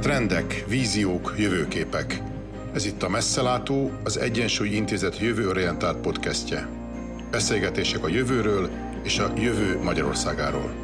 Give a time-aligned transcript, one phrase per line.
[0.00, 2.22] Trendek, víziók, jövőképek.
[2.72, 6.68] Ez itt a Messzelátó, az Egyensúly Intézet jövőorientált podcastje.
[7.30, 8.70] Beszélgetések a jövőről
[9.02, 10.74] és a jövő Magyarországáról.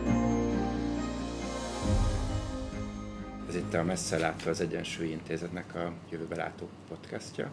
[3.49, 7.51] Ez itt a Messzelátó, az Egyensúly Intézetnek a jövőbe látó podcastja.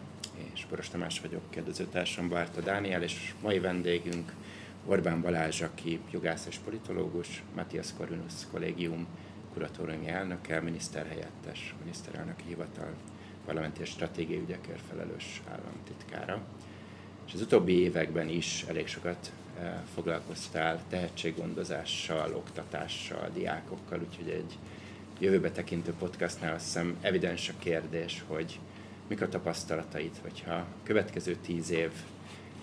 [0.54, 4.32] És Boros Tamás vagyok, kérdezőtársam Bárta Dániel, és mai vendégünk
[4.86, 9.06] Orbán Balázs, aki jogász és politológus, Matthias Corvinus kollégium
[9.54, 12.92] kuratóriumi elnöke, miniszterhelyettes, miniszterelnöki hivatal,
[13.44, 16.42] parlamenti és stratégiai ügyekért felelős államtitkára.
[17.26, 24.58] És az utóbbi években is elég sokat eh, foglalkoztál tehetséggondozással, oktatással, diákokkal, úgyhogy egy
[25.18, 28.58] jövőbe tekintő podcastnál azt hiszem evidens a kérdés, hogy
[29.08, 31.90] mik a tapasztalataid, hogyha a következő tíz év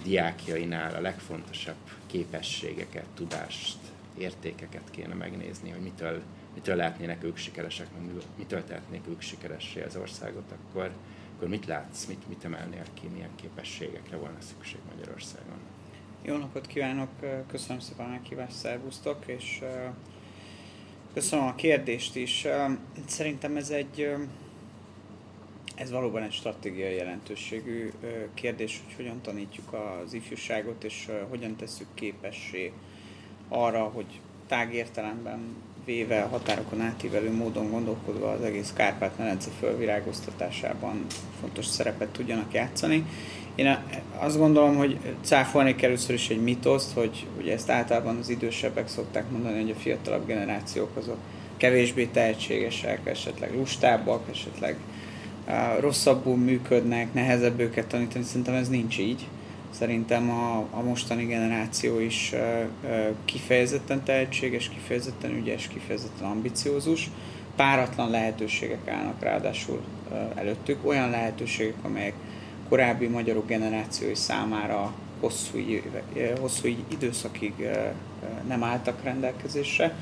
[0.04, 3.78] diákjainál a legfontosabb képességeket, tudást,
[4.18, 6.22] értékeket kéne megnézni, hogy mitől,
[6.54, 10.92] mitől lehetnének ők sikeresek, meg mitől tehetnék ők sikeressé az országot, akkor,
[11.36, 15.58] akkor mit látsz, mit, mit emelnél ki, milyen képességekre volna szükség Magyarországon?
[16.22, 17.10] Jó napot kívánok,
[17.48, 19.62] köszönöm szépen a meghívást, szervusztok, és
[21.14, 22.48] köszönöm a kérdést is.
[23.06, 24.16] Szerintem ez egy
[25.76, 27.92] ez valóban egy stratégiai jelentőségű
[28.34, 32.72] kérdés, hogy hogyan tanítjuk az ifjúságot, és hogyan tesszük képessé
[33.48, 41.06] arra, hogy tágértelemben véve határokon átívelő módon gondolkodva az egész Kárpát-medence fölvirágoztatásában
[41.40, 43.06] fontos szerepet tudjanak játszani.
[43.56, 43.78] Én
[44.18, 49.32] azt gondolom, hogy cáfolnék először is egy mitoszt, hogy ugye ezt általában az idősebbek szokták
[49.32, 51.18] mondani, hogy a fiatalabb generációk azok
[51.58, 54.76] kevésbé tehetségesek, esetleg lustábbak, esetleg
[55.80, 59.28] rosszabbul működnek, nehezebb őket tanítani, szerintem ez nincs így.
[59.72, 62.34] Szerintem a, a mostani generáció is
[63.26, 67.10] kifejezetten tehetséges, kifejezetten ügyes, kifejezetten ambiciózus.
[67.56, 69.82] Páratlan lehetőségek állnak ráadásul
[70.36, 72.14] előttük, olyan lehetőségek, amelyek
[72.70, 75.58] korábbi magyarok generációi számára hosszú,
[76.40, 77.54] hosszú időszakig
[78.48, 79.96] nem álltak rendelkezésre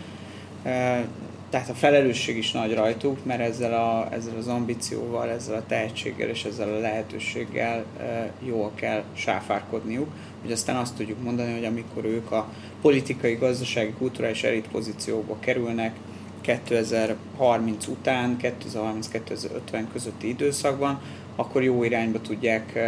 [1.49, 6.29] tehát a felelősség is nagy rajtuk, mert ezzel, a, ezzel az ambícióval, ezzel a tehetséggel
[6.29, 10.07] és ezzel a lehetőséggel e, jól kell sáfárkodniuk,
[10.41, 12.49] hogy aztán azt tudjuk mondani, hogy amikor ők a
[12.81, 15.95] politikai, gazdasági, kulturális elit pozícióba kerülnek
[16.41, 21.01] 2030 után, 2030-2050 közötti időszakban,
[21.35, 22.79] akkor jó irányba tudják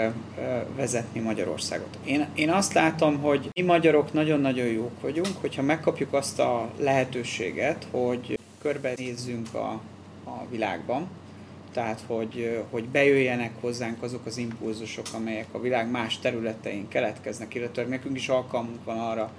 [0.76, 1.98] vezetni Magyarországot.
[2.06, 7.88] Én, én azt látom, hogy mi magyarok nagyon-nagyon jók vagyunk, hogyha megkapjuk azt a lehetőséget,
[7.92, 9.82] hogy körbenézzünk a,
[10.24, 11.08] a világban,
[11.74, 17.84] tehát hogy, hogy bejöjjenek hozzánk azok az impulzusok, amelyek a világ más területein keletkeznek, illetve
[17.84, 19.32] nekünk is alkalmunk van arra,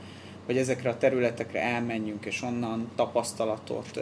[0.46, 4.00] hogy ezekre a területekre elmenjünk, és onnan tapasztalatot,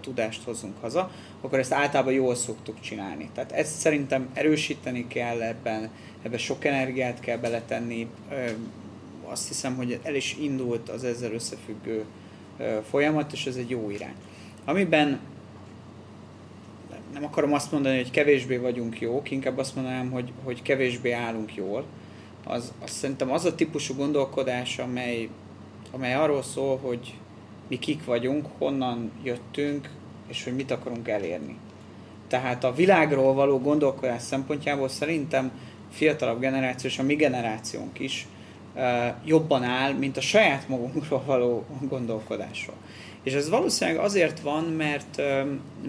[0.00, 3.30] tudást hozzunk haza, akkor ezt általában jól szoktuk csinálni.
[3.34, 5.90] Tehát ezt szerintem erősíteni kell ebben,
[6.22, 8.08] ebben sok energiát kell beletenni.
[9.24, 12.04] Azt hiszem, hogy el is indult az ezzel összefüggő
[12.90, 14.14] folyamat, és ez egy jó irány.
[14.68, 15.18] Amiben
[17.12, 21.54] nem akarom azt mondani, hogy kevésbé vagyunk jók, inkább azt mondanám, hogy, hogy kevésbé állunk
[21.54, 21.84] jól,
[22.44, 25.28] az, az szerintem az a típusú gondolkodás, amely,
[25.90, 27.14] amely arról szól, hogy
[27.68, 29.90] mi kik vagyunk, honnan jöttünk,
[30.28, 31.56] és hogy mit akarunk elérni.
[32.28, 35.50] Tehát a világról való gondolkodás szempontjából szerintem
[35.90, 38.26] fiatalabb generáció, és a mi generációnk is
[39.24, 42.76] jobban áll, mint a saját magunkról való gondolkodásról.
[43.22, 45.22] És ez valószínűleg azért van, mert,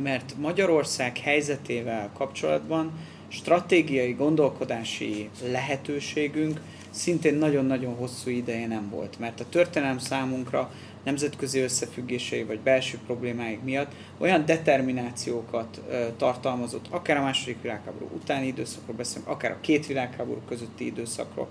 [0.04, 2.92] mert Magyarország helyzetével kapcsolatban
[3.28, 9.20] stratégiai gondolkodási lehetőségünk szintén nagyon-nagyon hosszú ideje nem volt.
[9.20, 10.72] Mert a történelem számunkra
[11.04, 15.82] nemzetközi összefüggései vagy belső problémáik miatt olyan determinációkat
[16.18, 21.48] tartalmazott, akár a második világháború utáni időszakról beszélünk, akár a két világháború közötti időszakról,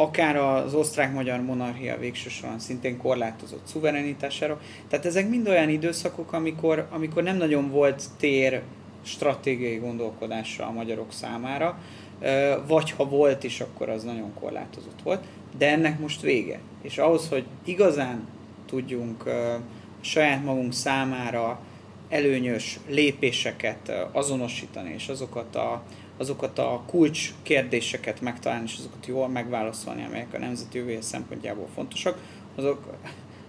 [0.00, 4.60] akár az osztrák-magyar monarchia végső soron szintén korlátozott szuverenitására.
[4.88, 8.62] Tehát ezek mind olyan időszakok, amikor, amikor nem nagyon volt tér
[9.02, 11.78] stratégiai gondolkodásra a magyarok számára,
[12.66, 15.24] vagy ha volt is, akkor az nagyon korlátozott volt,
[15.58, 16.58] de ennek most vége.
[16.82, 18.28] És ahhoz, hogy igazán
[18.66, 19.24] tudjunk
[20.00, 21.60] saját magunk számára
[22.08, 25.82] előnyös lépéseket azonosítani, és azokat a
[26.20, 32.18] azokat a kulcs kérdéseket megtalálni, és azokat jól megválaszolni, amelyek a nemzeti jövője szempontjából fontosak,
[32.54, 32.96] azok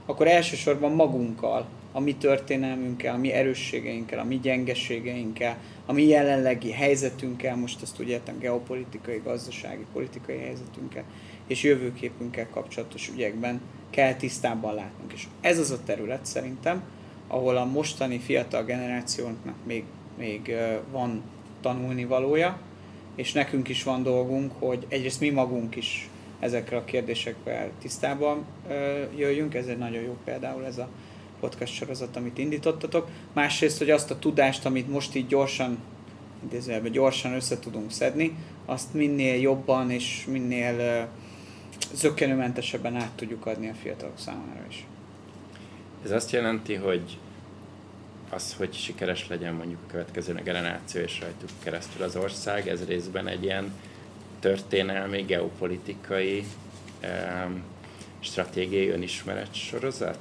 [0.06, 6.72] akkor elsősorban magunkkal, a mi történelmünkkel, a mi erősségeinkkel, a mi gyengeségeinkkel, a mi jelenlegi
[6.72, 11.04] helyzetünkkel, most ezt úgy értem geopolitikai, gazdasági, politikai helyzetünkkel,
[11.48, 15.14] és jövőképünkkel kapcsolatos ügyekben kell tisztában látnunk.
[15.14, 16.84] És ez az a terület szerintem,
[17.28, 19.84] ahol a mostani fiatal generációnknak még
[20.18, 20.56] még
[20.92, 21.22] van
[21.62, 22.60] tanulni valója,
[23.16, 26.10] és nekünk is van dolgunk, hogy egyrészt mi magunk is
[26.40, 28.46] ezekre a kérdésekkel tisztában
[29.16, 30.90] jöjjünk, ez egy nagyon jó például ez a
[31.40, 33.08] podcast sorozat, amit indítottatok.
[33.34, 35.78] Másrészt, hogy azt a tudást, amit most így gyorsan,
[36.46, 38.36] idézőjelben gyorsan össze tudunk szedni,
[38.66, 41.08] azt minél jobban és minél
[41.94, 44.86] zökkenőmentesebben át tudjuk adni a fiatalok számára is.
[46.04, 47.18] Ez azt jelenti, hogy
[48.34, 53.28] az, hogy sikeres legyen mondjuk a következő generáció és rajtuk keresztül az ország, ez részben
[53.28, 53.74] egy ilyen
[54.40, 56.44] történelmi, geopolitikai,
[58.20, 60.18] stratégiai önismeret sorozat?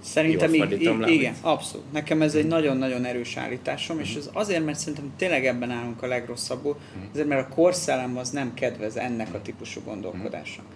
[0.00, 1.92] Szerintem így, így, igen, abszolút.
[1.92, 6.06] Nekem ez egy nagyon-nagyon erős állításom, és ez azért, mert szerintem tényleg ebben állunk a
[6.06, 6.76] legrosszabbul,
[7.12, 10.66] azért, mert a korszellem az nem kedvez ennek a típusú gondolkodásnak.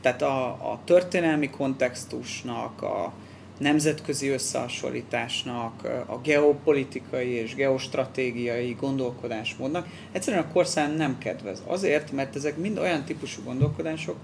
[0.00, 3.12] Tehát a, a történelmi kontextusnak, a,
[3.60, 11.62] nemzetközi összehasonlításnak, a geopolitikai és geostratégiai gondolkodásmódnak egyszerűen a korszám nem kedvez.
[11.66, 14.16] Azért, mert ezek mind olyan típusú gondolkodások,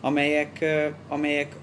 [0.00, 0.64] amelyek,
[1.08, 1.56] amelyek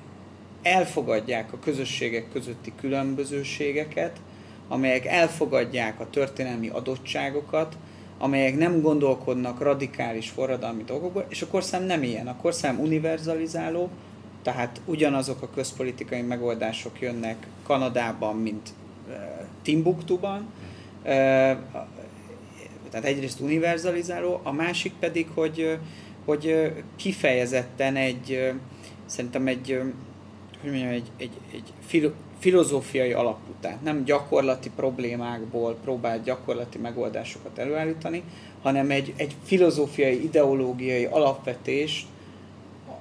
[0.62, 4.20] elfogadják a közösségek közötti különbözőségeket,
[4.68, 7.78] amelyek elfogadják a történelmi adottságokat,
[8.18, 12.28] amelyek nem gondolkodnak radikális forradalmi dolgokból, és a korszám nem ilyen.
[12.28, 13.90] A korszám univerzalizáló,
[14.46, 18.70] tehát ugyanazok a közpolitikai megoldások jönnek Kanadában, mint
[19.62, 20.54] Timbuktuban.
[22.90, 25.78] Tehát egyrészt univerzalizáló, a másik pedig, hogy,
[26.26, 28.54] hogy kifejezetten egy,
[29.06, 29.82] szerintem egy,
[30.62, 32.10] hogy mondjam, egy, egy, egy filo,
[32.40, 38.24] filozófiai alapú, tehát nem gyakorlati problémákból próbál gyakorlati megoldásokat előállítani,
[38.62, 42.08] hanem egy, egy filozófiai, ideológiai alapvetést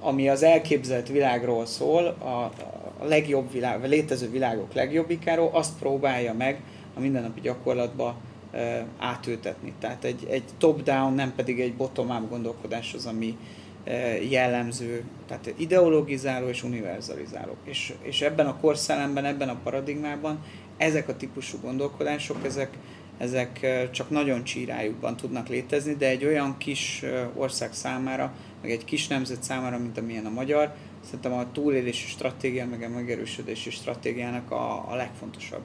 [0.05, 2.51] ami az elképzelt világról szól, a,
[2.99, 6.61] a legjobb világ, a létező világok legjobbikáról, azt próbálja meg
[6.95, 8.15] a mindennapi gyakorlatba
[8.51, 9.73] e, átültetni.
[9.79, 13.37] Tehát egy, egy top-down, nem pedig egy bottom-up gondolkodás az, ami
[13.83, 17.55] e, jellemző, tehát ideologizáló és univerzalizáló.
[17.63, 20.43] És, és ebben a korszellemben, ebben a paradigmában
[20.77, 22.77] ezek a típusú gondolkodások, ezek,
[23.17, 27.03] ezek csak nagyon csírájukban tudnak létezni, de egy olyan kis
[27.35, 28.33] ország számára,
[28.65, 30.73] meg egy kis nemzet számára, mint amilyen a magyar,
[31.03, 35.61] szerintem a túlélési stratégia, meg a megerősödési stratégiának a, a legfontosabb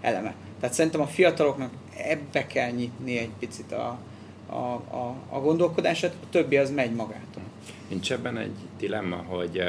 [0.00, 0.34] eleme.
[0.60, 3.98] Tehát szerintem a fiataloknak ebbe kell nyitni egy picit a,
[4.46, 7.42] a, a, a gondolkodását, a többi az megy magától.
[7.88, 9.62] Nincs ebben egy dilemma, hogy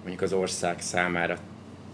[0.00, 1.38] mondjuk az ország számára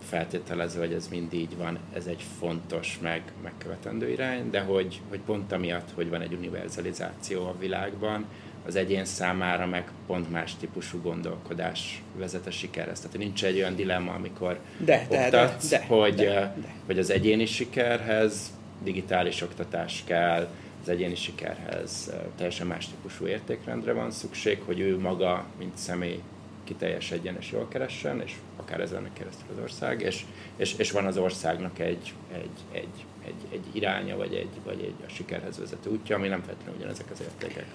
[0.08, 5.20] feltételező, hogy ez mind így van, ez egy fontos, meg megkövetendő irány, de hogy, hogy
[5.20, 8.26] pont amiatt, hogy van egy univerzalizáció a világban,
[8.66, 13.00] az egyén számára meg pont más típusú gondolkodás vezet a sikerhez.
[13.00, 16.74] Tehát nincs egy olyan dilemma, amikor de, oktatsz, de, de, de, hogy, de, de.
[16.86, 18.52] hogy az egyéni sikerhez
[18.82, 20.48] digitális oktatás kell,
[20.82, 26.20] az egyéni sikerhez teljesen más típusú értékrendre van szükség, hogy ő maga, mint személy
[26.64, 30.24] kiteljesedjen és jól keressen, és akár ezen keresztül az ország, és,
[30.56, 35.06] és, és van az országnak egy, egy, egy, egy, egy iránya, vagy egy, vagy egy
[35.06, 37.66] a sikerhez vezető útja, ami nem feltétlenül ugyanezek az értékek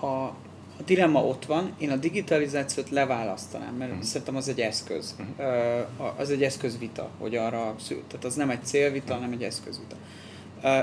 [0.00, 0.24] a,
[0.78, 4.06] a dilemma ott van, én a digitalizációt leválasztanám, mert uh-huh.
[4.06, 5.16] szerintem az egy eszköz.
[5.18, 6.20] Uh-huh.
[6.20, 8.04] Az egy eszközvita, hogy arra szült.
[8.04, 9.96] Tehát az nem egy célvita, hanem egy eszközvita.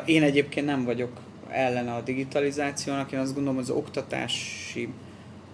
[0.06, 1.12] Én egyébként nem vagyok
[1.50, 4.90] ellene a digitalizációnak, én azt gondolom, az oktatási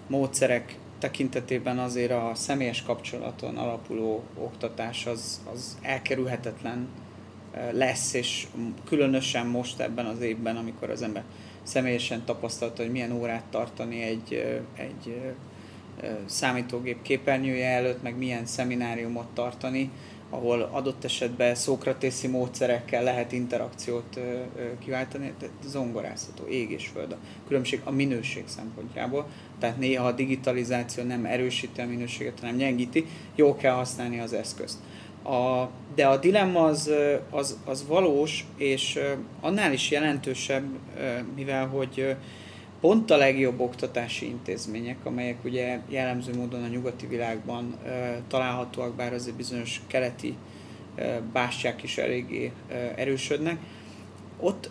[0.08, 6.88] módszerek tekintetében azért a személyes kapcsolaton alapuló oktatás az, az elkerülhetetlen
[7.72, 8.48] lesz, és
[8.86, 11.24] különösen most ebben az évben, amikor az ember
[11.64, 15.22] személyesen tapasztalta, hogy milyen órát tartani egy, egy
[16.26, 19.92] számítógép képernyője előtt, meg milyen szemináriumot tartani,
[20.30, 24.20] ahol adott esetben szókratészi módszerekkel lehet interakciót
[24.80, 27.12] kiváltani, tehát zongorázható, ég és föld.
[27.12, 27.18] A
[27.48, 29.28] különbség a minőség szempontjából,
[29.60, 33.06] tehát néha a digitalizáció nem erősíti a minőséget, hanem gyengíti,
[33.36, 34.78] jó kell használni az eszközt.
[35.24, 36.92] A, de a dilemma az,
[37.30, 39.00] az, az valós, és
[39.42, 40.64] annál is jelentősebb,
[41.36, 42.16] mivel hogy
[42.82, 47.78] pont a legjobb oktatási intézmények, amelyek ugye jellemző módon a nyugati világban
[48.28, 50.36] találhatóak, bár azért bizonyos keleti
[51.34, 52.52] bástyák is eléggé
[52.96, 53.58] erősödnek,
[54.40, 54.70] ott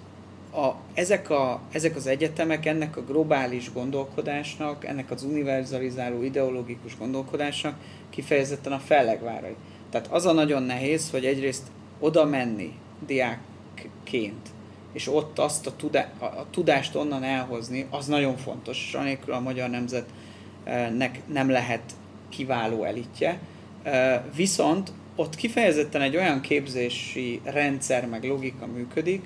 [0.55, 7.75] a, ezek, a, ezek az egyetemek ennek a globális gondolkodásnak, ennek az univerzalizáló ideológikus gondolkodásnak
[8.11, 9.55] kifejezetten a fellegvárai.
[9.93, 11.67] Tehát az a nagyon nehéz, hogy egyrészt
[12.01, 12.73] oda menni
[13.07, 14.49] diákként,
[14.93, 19.41] és ott azt a, tudá- a tudást onnan elhozni, az nagyon fontos, és anélkül a
[19.41, 21.83] magyar nemzetnek nem lehet
[22.29, 23.39] kiváló elitje.
[24.37, 29.25] Viszont ott kifejezetten egy olyan képzési rendszer meg logika működik,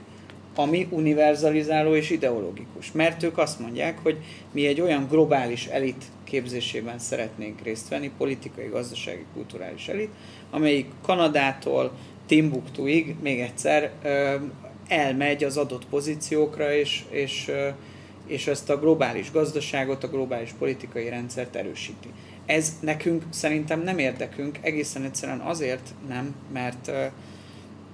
[0.55, 2.93] ami univerzalizáló és ideológikus.
[2.93, 4.19] Mert ők azt mondják, hogy
[4.53, 10.11] mi egy olyan globális elit képzésében szeretnénk részt venni, politikai, gazdasági, kulturális elit,
[10.51, 11.93] amelyik Kanadától
[12.27, 13.93] Timbuktuig még egyszer
[14.89, 17.51] elmegy az adott pozíciókra, és, és,
[18.27, 22.09] és ezt a globális gazdaságot, a globális politikai rendszert erősíti.
[22.47, 26.91] Ez nekünk szerintem nem érdekünk, egészen egyszerűen azért nem, mert,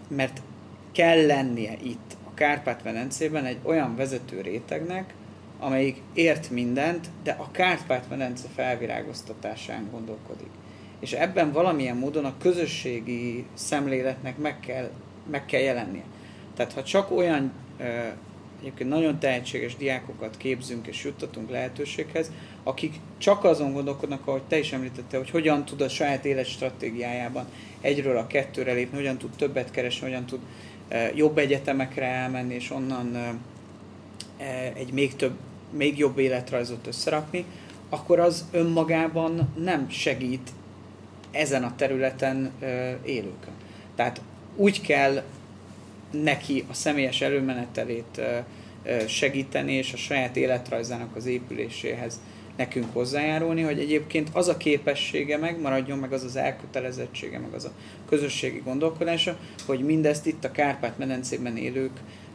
[0.08, 0.42] mert
[0.92, 5.14] kell lennie itt a Kárpát-medencében egy olyan vezető rétegnek,
[5.62, 10.50] amelyik ért mindent, de a Kárpát-medence felvirágoztatásán gondolkodik.
[11.00, 14.90] És ebben valamilyen módon a közösségi szemléletnek meg kell,
[15.30, 16.04] meg kell jelennie.
[16.56, 17.52] Tehát ha csak olyan
[18.60, 22.30] egyébként nagyon tehetséges diákokat képzünk és juttatunk lehetőséghez,
[22.62, 27.46] akik csak azon gondolkodnak, ahogy te is említette, hogy hogyan tud a saját élet stratégiájában
[27.80, 30.40] egyről a kettőre lépni, hogyan tud többet keresni, hogyan tud
[31.14, 33.16] jobb egyetemekre elmenni, és onnan
[34.74, 35.36] egy még több,
[35.76, 37.44] még jobb életrajzot összerakni,
[37.88, 40.50] akkor az önmagában nem segít
[41.30, 42.50] ezen a területen
[43.04, 43.52] élőkön.
[43.96, 44.20] Tehát
[44.56, 45.22] úgy kell
[46.10, 48.20] neki a személyes előmenetelét
[49.06, 52.20] segíteni, és a saját életrajzának az épüléséhez
[52.56, 57.72] nekünk hozzájárulni, hogy egyébként az a képessége megmaradjon, meg az az elkötelezettsége, meg az a
[58.08, 61.56] közösségi gondolkodása, hogy mindezt itt a Kárpát-medencében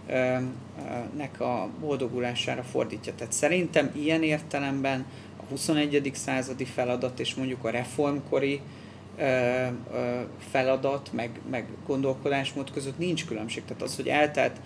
[0.09, 3.13] élőknek a boldogulására fordítja.
[3.15, 5.05] Tehát szerintem ilyen értelemben
[5.37, 6.11] a 21.
[6.13, 8.61] századi feladat és mondjuk a reformkori
[10.51, 13.63] feladat, meg, meg gondolkodásmód között nincs különbség.
[13.65, 14.61] Tehát az, hogy eltelt,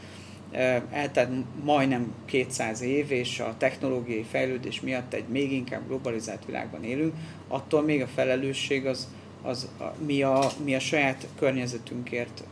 [0.91, 1.29] eltelt
[1.63, 7.13] majdnem 200 év, és a technológiai fejlődés miatt egy még inkább globalizált világban élünk,
[7.48, 9.07] attól még a felelősség az,
[9.41, 12.43] az a, mi, a, mi a saját környezetünkért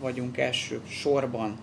[0.00, 1.58] vagyunk első sorban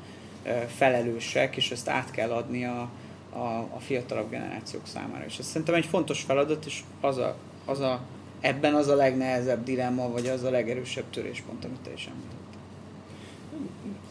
[0.67, 2.89] felelősek, és ezt át kell adni a,
[3.33, 5.25] a, a fiatalabb generációk számára.
[5.25, 7.35] És ez szerintem egy fontos feladat, és az a,
[7.65, 8.01] az a
[8.43, 12.09] ebben az a legnehezebb dilemma, vagy az a legerősebb töréspont, amit te is.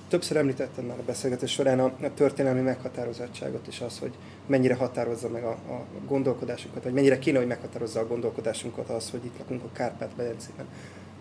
[0.09, 4.13] Többször említettem már a beszélgetés során a, a történelmi meghatározottságot és az, hogy
[4.47, 9.25] mennyire határozza meg a, a gondolkodásunkat, vagy mennyire kéne, hogy meghatározza a gondolkodásunkat az, hogy
[9.25, 10.67] itt lakunk a Kárpát-medencében.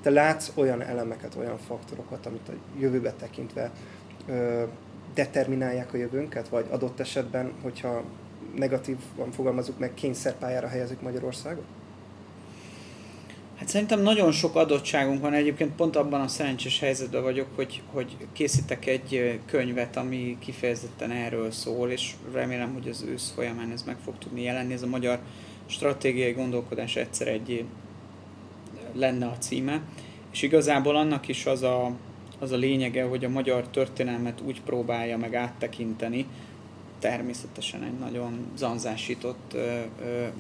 [0.01, 3.72] Te látsz olyan elemeket, olyan faktorokat, amit a jövőbe tekintve
[4.27, 4.63] ö,
[5.13, 8.03] determinálják a jövőnket, vagy adott esetben, hogyha
[8.56, 11.65] negatívan fogalmazunk meg, kényszerpályára helyezik Magyarországot?
[13.62, 15.34] Hát szerintem nagyon sok adottságunk van.
[15.34, 21.51] Egyébként pont abban a szerencsés helyzetben vagyok, hogy, hogy készítek egy könyvet, ami kifejezetten erről
[21.51, 24.74] szól, és remélem, hogy az ősz folyamán ez meg fog tudni jelenni.
[24.74, 25.20] Ez a magyar
[25.65, 27.65] stratégiai gondolkodás egyszer egy
[28.94, 29.82] lenne a címe.
[30.32, 31.91] És igazából annak is az a,
[32.41, 36.25] az a lényege, hogy a magyar történelmet úgy próbálja meg áttekinteni,
[37.00, 39.55] természetesen egy nagyon zanzásított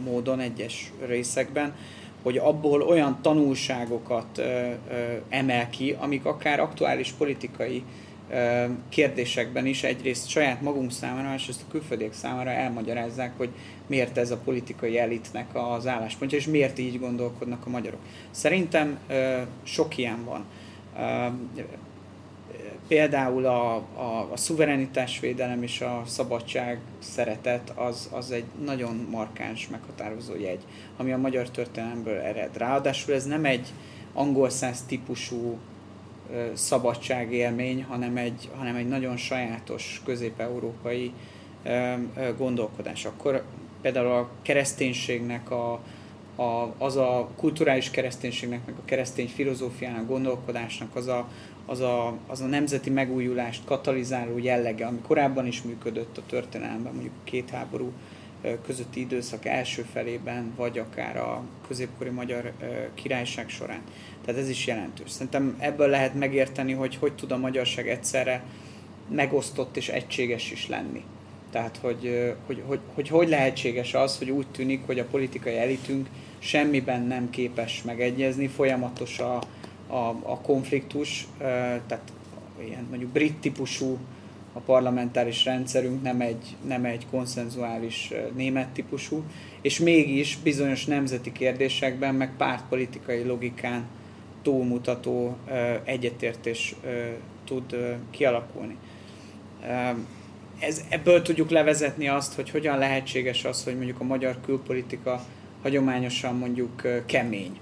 [0.03, 1.75] módon egyes részekben,
[2.23, 4.41] hogy abból olyan tanulságokat
[5.29, 7.83] emel ki, amik akár aktuális politikai
[8.89, 13.49] kérdésekben is egyrészt saját magunk számára, másrészt a külföldiek számára elmagyarázzák, hogy
[13.87, 17.99] miért ez a politikai elitnek az álláspontja, és miért így gondolkodnak a magyarok.
[18.31, 18.99] Szerintem
[19.63, 20.45] sok ilyen van.
[22.91, 30.35] Például a, a, a szuverenitásvédelem és a szabadság szeretet az, az egy nagyon markáns, meghatározó
[30.35, 30.59] jegy,
[30.97, 32.57] ami a magyar történelemből ered.
[32.57, 33.67] Ráadásul ez nem egy
[34.13, 35.57] angol száz típusú
[36.33, 41.11] ö, szabadságélmény, hanem egy, hanem egy nagyon sajátos közép-európai
[41.63, 43.05] ö, ö, gondolkodás.
[43.05, 43.43] Akkor
[43.81, 45.79] például a kereszténységnek a,
[46.35, 51.27] a, az a kulturális kereszténységnek, meg a keresztény filozófiának, gondolkodásnak az a,
[51.71, 57.13] az a, az a nemzeti megújulást katalizáló jellege, ami korábban is működött a történelemben, mondjuk
[57.17, 57.91] a két háború
[58.65, 62.51] közötti időszak első felében, vagy akár a középkori magyar
[62.93, 63.81] királyság során.
[64.25, 65.11] Tehát ez is jelentős.
[65.11, 68.43] Szerintem ebből lehet megérteni, hogy hogy tud a magyarság egyszerre
[69.09, 71.03] megosztott és egységes is lenni.
[71.51, 76.09] Tehát, hogy hogy, hogy, hogy hogy lehetséges az, hogy úgy tűnik, hogy a politikai elitünk
[76.39, 79.41] semmiben nem képes megegyezni, folyamatos a,
[79.91, 81.27] a, a konfliktus,
[81.87, 82.11] tehát
[82.63, 83.97] ilyen mondjuk brit típusú
[84.53, 89.23] a parlamentáris rendszerünk, nem egy, nem egy konszenzuális német típusú,
[89.61, 93.85] és mégis bizonyos nemzeti kérdésekben, meg pártpolitikai logikán
[94.41, 95.37] túlmutató
[95.83, 96.75] egyetértés
[97.45, 98.77] tud kialakulni.
[100.59, 105.23] Ez, ebből tudjuk levezetni azt, hogy hogyan lehetséges az, hogy mondjuk a magyar külpolitika
[105.61, 107.59] hagyományosan mondjuk kemény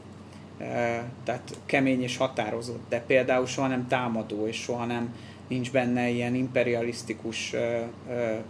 [1.23, 5.15] tehát kemény és határozott, de például soha nem támadó, és soha nem
[5.47, 7.55] nincs benne ilyen imperialisztikus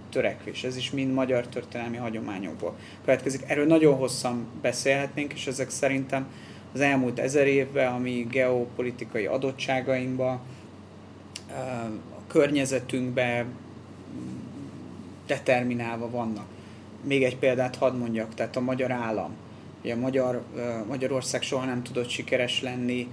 [0.10, 0.64] törekvés.
[0.64, 3.44] Ez is mind magyar történelmi hagyományokból következik.
[3.48, 6.28] Erről nagyon hosszan beszélhetnénk, és ezek szerintem
[6.74, 10.32] az elmúlt ezer évben, ami geopolitikai adottságainkba,
[12.16, 13.46] a környezetünkbe
[15.28, 16.46] determinálva vannak.
[17.04, 19.32] Még egy példát hadd mondjak, tehát a magyar állam.
[19.84, 20.44] Ugye Magyar,
[20.88, 23.08] Magyarország soha nem tudott sikeres lenni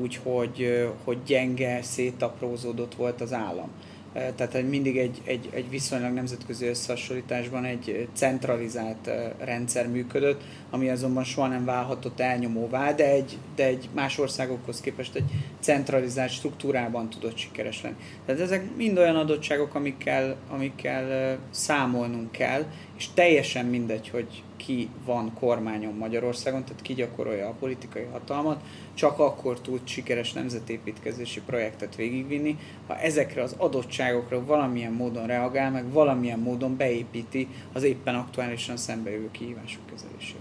[0.00, 3.70] úgy, hogy, hogy gyenge, szétaprózódott volt az állam.
[4.12, 11.46] Tehát mindig egy, egy, egy viszonylag nemzetközi összehasonlításban egy centralizált rendszer működött, ami azonban soha
[11.46, 17.82] nem válhatott elnyomóvá, de egy, de egy más országokhoz képest egy centralizált struktúrában tudott sikeres
[17.82, 17.96] lenni.
[18.26, 22.64] Tehát ezek mind olyan adottságok, amikkel, amikkel számolnunk kell,
[22.98, 28.62] és teljesen mindegy, hogy ki van kormányon Magyarországon, tehát ki gyakorolja a politikai hatalmat,
[28.94, 35.92] csak akkor tud sikeres nemzetépítkezési projektet végigvinni, ha ezekre az adottságokra valamilyen módon reagál, meg
[35.92, 40.36] valamilyen módon beépíti az éppen aktuálisan szembejövő kihívások kezelését.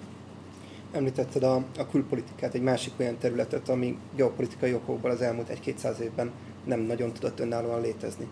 [0.92, 6.32] Említetted a, a külpolitikát, egy másik olyan területet, ami geopolitikai okokból az elmúlt egy-kétszáz évben
[6.64, 8.28] nem nagyon tudott önállóan létezni.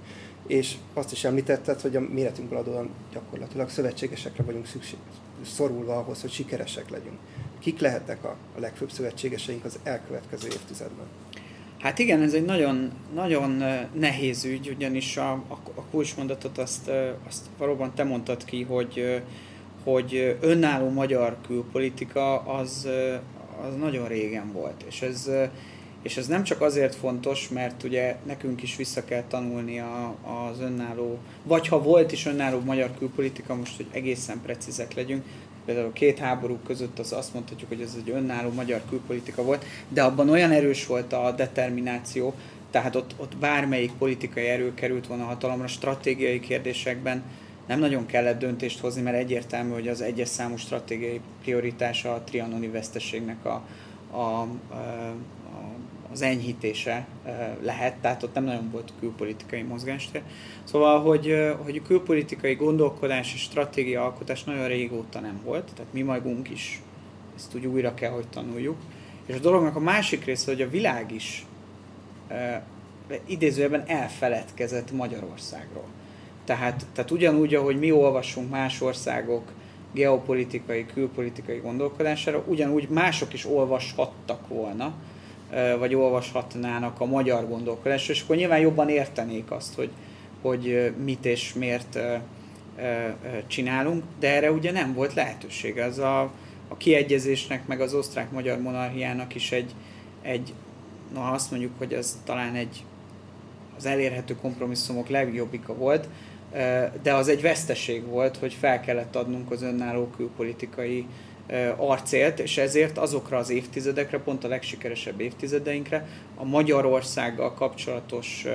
[0.47, 4.97] És azt is említetted, hogy a méretünkből adóan gyakorlatilag szövetségesekre vagyunk szükség,
[5.45, 7.17] szorulva ahhoz, hogy sikeresek legyünk.
[7.59, 11.05] Kik lehetnek a, a legfőbb szövetségeseink az elkövetkező évtizedben?
[11.79, 16.91] Hát igen, ez egy nagyon, nagyon nehéz ügy, ugyanis a, a, a kulcsmondatot azt,
[17.27, 19.21] azt valóban te mondtad ki, hogy,
[19.83, 22.87] hogy önálló magyar külpolitika az,
[23.67, 24.83] az nagyon régen volt.
[24.87, 25.29] És ez,
[26.05, 30.15] és ez nem csak azért fontos, mert ugye nekünk is vissza kell tanulni a,
[30.49, 35.23] az önálló, vagy ha volt is önálló magyar külpolitika, most, hogy egészen precízek legyünk,
[35.65, 39.65] például a két háború között az azt mondhatjuk, hogy ez egy önálló magyar külpolitika volt,
[39.89, 42.33] de abban olyan erős volt a determináció,
[42.71, 47.23] tehát ott, ott bármelyik politikai erő került volna hatalomra stratégiai kérdésekben,
[47.67, 52.67] nem nagyon kellett döntést hozni, mert egyértelmű, hogy az egyes számú stratégiai prioritása a trianoni
[52.67, 53.61] veszteségnek a,
[54.11, 54.47] a, a,
[56.15, 57.07] az enyhítése
[57.61, 60.21] lehet, tehát ott nem nagyon volt külpolitikai mozgástér.
[60.63, 66.49] Szóval, hogy, hogy külpolitikai gondolkodás és stratégia alkotás nagyon régóta nem volt, tehát mi magunk
[66.49, 66.81] is
[67.35, 68.77] ezt úgy újra kell, hogy tanuljuk.
[69.25, 71.45] És a dolognak a másik része, hogy a világ is
[73.25, 75.87] idézőjelben elfeledkezett Magyarországról.
[76.45, 79.51] Tehát, tehát ugyanúgy, ahogy mi olvasunk más országok
[79.93, 84.93] geopolitikai, külpolitikai gondolkodására, ugyanúgy mások is olvashattak volna,
[85.79, 89.89] vagy olvashatnának a magyar gondolkodásra, és akkor nyilván jobban értenék azt, hogy,
[90.41, 91.99] hogy mit és miért
[93.47, 95.77] csinálunk, de erre ugye nem volt lehetőség.
[95.77, 96.21] Ez a,
[96.67, 99.71] a kiegyezésnek, meg az osztrák-magyar monarchiának is egy,
[100.21, 100.53] egy,
[101.13, 102.83] na azt mondjuk, hogy ez talán egy
[103.77, 106.07] az elérhető kompromisszumok legjobbika volt,
[107.01, 111.05] de az egy veszteség volt, hogy fel kellett adnunk az önálló külpolitikai
[111.75, 118.45] arcélt, és ezért azokra az évtizedekre, pont a legsikeresebb évtizedeinkre a Magyarországgal kapcsolatos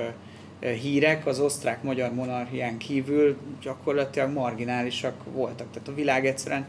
[0.59, 5.67] hírek az osztrák-magyar monarchián kívül gyakorlatilag marginálisak voltak.
[5.71, 6.67] Tehát a világ egyszerűen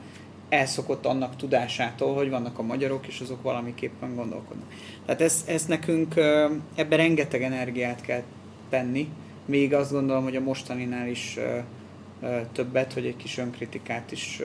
[0.49, 4.73] elszokott annak tudásától, hogy vannak a magyarok, és azok valamiképpen gondolkodnak.
[5.07, 6.15] Tehát ezt, ezt nekünk
[6.75, 8.23] ebben rengeteg energiát kell
[8.71, 9.09] tenni,
[9.45, 11.39] még azt gondolom, hogy a mostaninál is
[12.53, 14.43] többet, hogy egy kis önkritikát is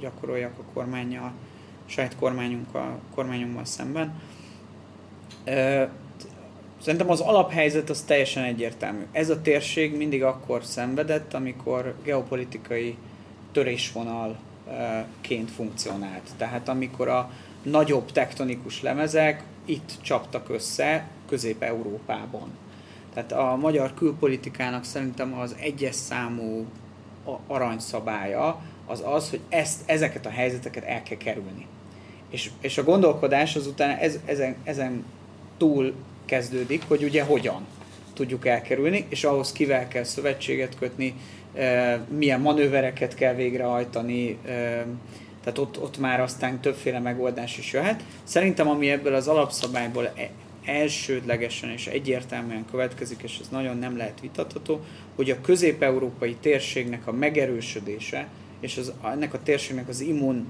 [0.00, 1.32] gyakoroljak a kormánya, a
[1.86, 4.20] saját kormányunkkal, kormányunkmal szemben.
[6.82, 9.02] Szerintem az alaphelyzet az teljesen egyértelmű.
[9.12, 12.96] Ez a térség mindig akkor szenvedett, amikor geopolitikai
[13.52, 16.30] törésvonalként funkcionált.
[16.36, 17.30] Tehát amikor a
[17.62, 22.48] nagyobb tektonikus lemezek itt csaptak össze Közép-Európában.
[23.14, 26.66] Tehát a magyar külpolitikának szerintem az egyes számú
[27.46, 31.66] aranyszabálya az az, hogy ezt, ezeket a helyzeteket el kell kerülni.
[32.30, 35.04] És, és a gondolkodás azután ez, ezen, ezen
[35.56, 37.66] túl kezdődik, hogy ugye hogyan
[38.14, 41.14] tudjuk elkerülni, és ahhoz kivel kell szövetséget kötni,
[42.08, 44.38] milyen manővereket kell végrehajtani,
[45.44, 48.02] tehát ott, ott már aztán többféle megoldás is jöhet.
[48.22, 50.30] Szerintem ami ebből az alapszabályból e,
[50.68, 54.84] elsődlegesen és egyértelműen következik, és ez nagyon nem lehet vitatható,
[55.16, 58.28] hogy a közép-európai térségnek a megerősödése
[58.60, 60.48] és az, ennek a térségnek az immun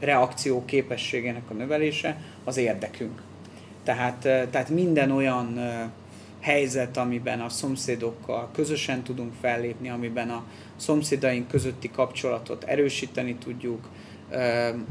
[0.00, 3.22] reakció képességének a növelése az érdekünk.
[3.84, 5.58] Tehát, tehát minden olyan
[6.40, 10.44] helyzet, amiben a szomszédokkal közösen tudunk fellépni, amiben a
[10.76, 13.88] szomszédaink közötti kapcsolatot erősíteni tudjuk,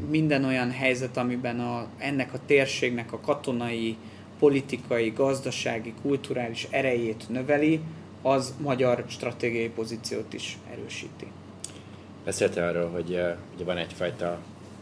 [0.10, 3.98] minden olyan helyzet, amiben a, ennek a térségnek a katonai
[4.40, 7.82] politikai, gazdasági, kulturális erejét növeli,
[8.22, 11.28] az magyar stratégiai pozíciót is erősíti.
[12.26, 13.10] Beszélte arról, hogy
[13.56, 14.40] ugye van egyfajta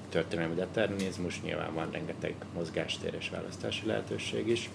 [0.10, 4.70] történelmi determinizmus, nyilván van rengeteg mozgástér és választási lehetőség is.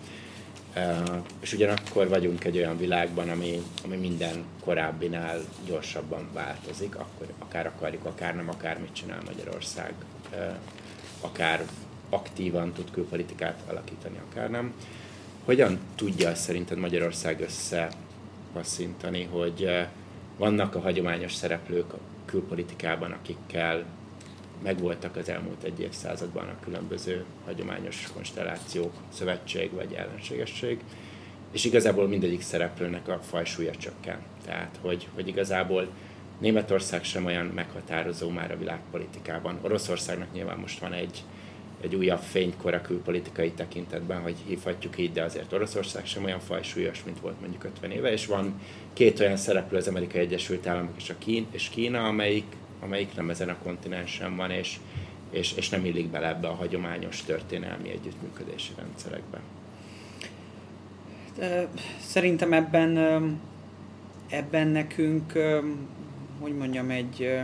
[1.40, 8.04] És ugyanakkor vagyunk egy olyan világban, ami, ami minden korábbinál gyorsabban változik, akkor akár akarjuk,
[8.04, 9.92] akár nem, akár mit csinál Magyarország,
[11.20, 11.64] akár
[12.12, 14.74] aktívan tud külpolitikát alakítani, akár nem.
[15.44, 19.68] Hogyan tudja szerinted Magyarország összepasszintani, hogy
[20.36, 23.84] vannak a hagyományos szereplők a külpolitikában, akikkel
[24.62, 30.80] megvoltak az elmúlt egy évszázadban a különböző hagyományos konstellációk, szövetség vagy ellenségesség,
[31.52, 34.18] és igazából mindegyik szereplőnek a fajsúlya csökken.
[34.44, 35.88] Tehát, hogy, hogy igazából
[36.38, 39.58] Németország sem olyan meghatározó már a világpolitikában.
[39.60, 41.22] Oroszországnak nyilván most van egy,
[41.82, 47.04] egy újabb fénykor a külpolitikai tekintetben, hogy hívhatjuk így, de azért Oroszország sem olyan fajsúlyos,
[47.04, 48.60] mint volt mondjuk 50 éve, és van
[48.92, 52.44] két olyan szereplő, az Amerikai Egyesült Államok és, a Kín, és Kína, amelyik
[52.82, 54.78] amelyik nem ezen a kontinensen van, és,
[55.30, 59.40] és, és nem illik bele ebbe a hagyományos történelmi együttműködési rendszerekbe.
[62.00, 62.96] Szerintem ebben,
[64.28, 65.32] ebben nekünk,
[66.40, 67.40] hogy mondjam, egy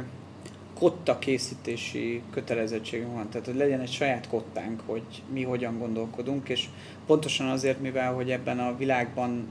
[0.78, 3.28] kotta készítési kötelezettségünk van.
[3.28, 6.64] Tehát, hogy legyen egy saját kottánk, hogy mi hogyan gondolkodunk, és
[7.06, 9.48] pontosan azért, mivel hogy ebben a világban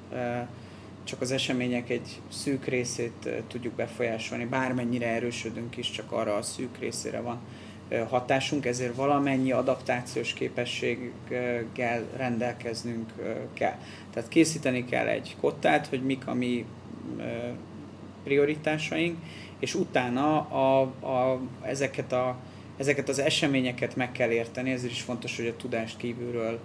[1.03, 6.77] csak az események egy szűk részét tudjuk befolyásolni, bármennyire erősödünk is, csak arra a szűk
[6.79, 7.39] részére van
[8.09, 13.13] hatásunk, ezért valamennyi adaptációs képességgel rendelkeznünk
[13.53, 13.75] kell.
[14.13, 16.65] Tehát készíteni kell egy kottát, hogy mik a mi
[18.23, 19.17] prioritásaink,
[19.59, 22.35] és utána a, a, ezeket, a,
[22.77, 26.59] ezeket az eseményeket meg kell érteni, ezért is fontos, hogy a tudást kívülről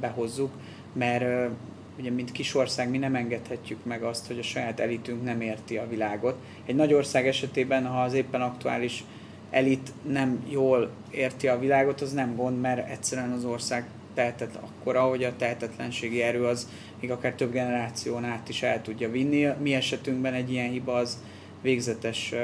[0.00, 0.50] behozzuk,
[0.92, 1.52] mert
[1.98, 5.88] ugye mint kisország mi nem engedhetjük meg azt, hogy a saját elitünk nem érti a
[5.88, 6.36] világot.
[6.66, 9.04] Egy nagy ország esetében, ha az éppen aktuális
[9.50, 15.02] elit nem jól érti a világot, az nem gond, mert egyszerűen az ország tehetet akkora,
[15.02, 16.68] hogy a tehetetlenségi erő az
[17.00, 19.48] még akár több generáción át is el tudja vinni.
[19.62, 21.18] Mi esetünkben egy ilyen hiba az
[21.62, 22.34] végzetes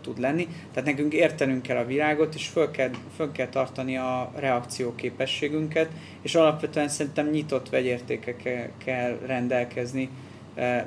[0.00, 0.46] tud lenni.
[0.72, 5.90] Tehát nekünk értenünk kell a világot, és föl kell, föl kell tartani a reakcióképességünket,
[6.22, 10.08] és alapvetően szerintem nyitott vegyértékekkel kell rendelkezni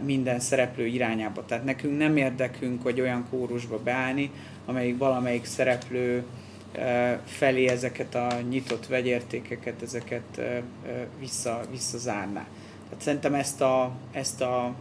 [0.04, 1.46] minden szereplő irányába.
[1.46, 4.32] Tehát nekünk nem érdekünk, hogy olyan kórusba beállni,
[4.66, 6.24] amelyik valamelyik szereplő
[7.26, 10.42] felé ezeket a nyitott vegyértékeket, ezeket
[11.20, 12.48] vissza, visszazárná.
[12.90, 14.74] Tehát szerintem ezt a, ezt a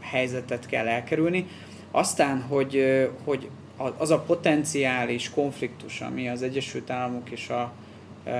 [0.00, 1.46] helyzetet kell elkerülni.
[1.90, 2.84] Aztán, hogy,
[3.24, 3.48] hogy
[3.96, 7.72] az a potenciális konfliktus, ami az Egyesült Államok és, a,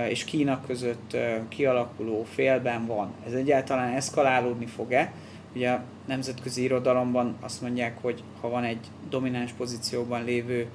[0.09, 1.17] és Kína között
[1.49, 5.13] kialakuló félben van, ez egyáltalán eszkalálódni fog-e?
[5.55, 10.67] Ugye a nemzetközi irodalomban azt mondják, hogy ha van egy domináns pozícióban lévő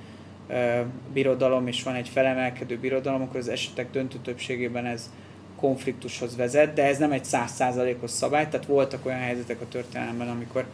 [1.13, 5.11] birodalom, és van egy felemelkedő birodalom, akkor az esetek döntő többségében ez
[5.55, 10.65] konfliktushoz vezet, de ez nem egy százszázalékos szabály, tehát voltak olyan helyzetek a történelemben, amikor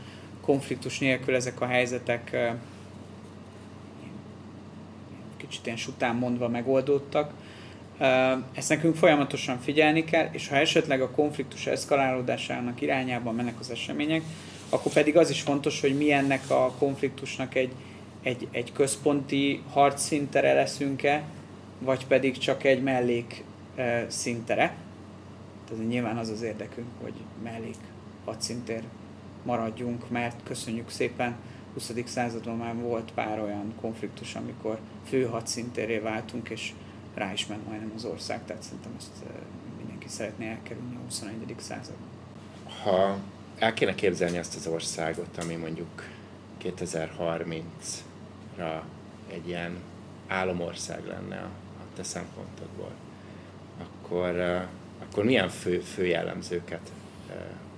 [0.42, 2.54] konfliktus nélkül ezek a helyzetek
[5.52, 7.34] kicsit ilyen sután mondva megoldódtak.
[8.54, 14.22] Ezt nekünk folyamatosan figyelni kell, és ha esetleg a konfliktus eszkalálódásának irányában mennek az események,
[14.70, 17.72] akkor pedig az is fontos, hogy mi ennek a konfliktusnak egy,
[18.24, 21.24] egy, egy központi harcszintere leszünk-e,
[21.80, 23.44] vagy pedig csak egy mellék
[24.08, 24.76] szintere.
[25.68, 27.78] Tehát nyilván az az érdekünk, hogy mellék
[28.26, 28.84] hadszintér
[29.44, 31.36] maradjunk, mert köszönjük szépen,
[31.74, 31.92] 20.
[32.06, 36.74] században már volt pár olyan konfliktus, amikor fő hadszintéré váltunk, és
[37.14, 39.12] rá is ment majdnem az ország, tehát szerintem ezt
[39.78, 41.56] mindenki szeretné elkerülni a 21.
[41.58, 42.08] században.
[42.84, 43.18] Ha
[43.58, 46.04] el kéne képzelni azt az országot, ami mondjuk
[46.64, 48.82] 2030-ra
[49.32, 49.78] egy ilyen
[50.28, 51.50] álomország lenne a,
[51.96, 52.92] te szempontodból,
[54.12, 54.68] akkor,
[55.10, 56.92] akkor milyen fő, fő jellemzőket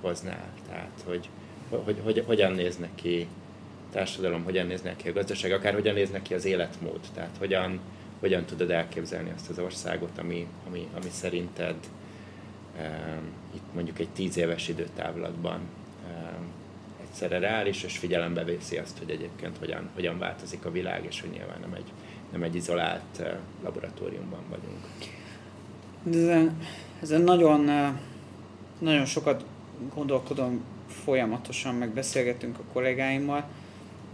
[0.01, 0.49] hoznál?
[0.69, 1.29] Tehát, hogy,
[1.69, 3.27] hogy, hogy hogyan néznek ki
[3.91, 6.99] társadalom, hogyan néznek ki a gazdaság, akár hogyan néznek ki az életmód.
[7.13, 7.79] Tehát hogyan,
[8.19, 11.75] hogyan tudod elképzelni azt az országot, ami, ami, ami szerinted
[13.55, 15.59] itt mondjuk egy tíz éves időtávlatban
[16.07, 16.51] um,
[17.01, 21.29] egyszerre reális, és figyelembe veszi azt, hogy egyébként hogyan, hogyan változik a világ, és hogy
[21.29, 21.91] nyilván nem egy,
[22.31, 23.23] nem egy izolált
[23.63, 24.85] laboratóriumban vagyunk.
[26.09, 26.57] Ezen,
[27.01, 27.69] ezen nagyon,
[28.79, 29.45] nagyon sokat
[29.93, 30.63] gondolkodom
[31.03, 33.43] folyamatosan megbeszélgetünk a kollégáimmal,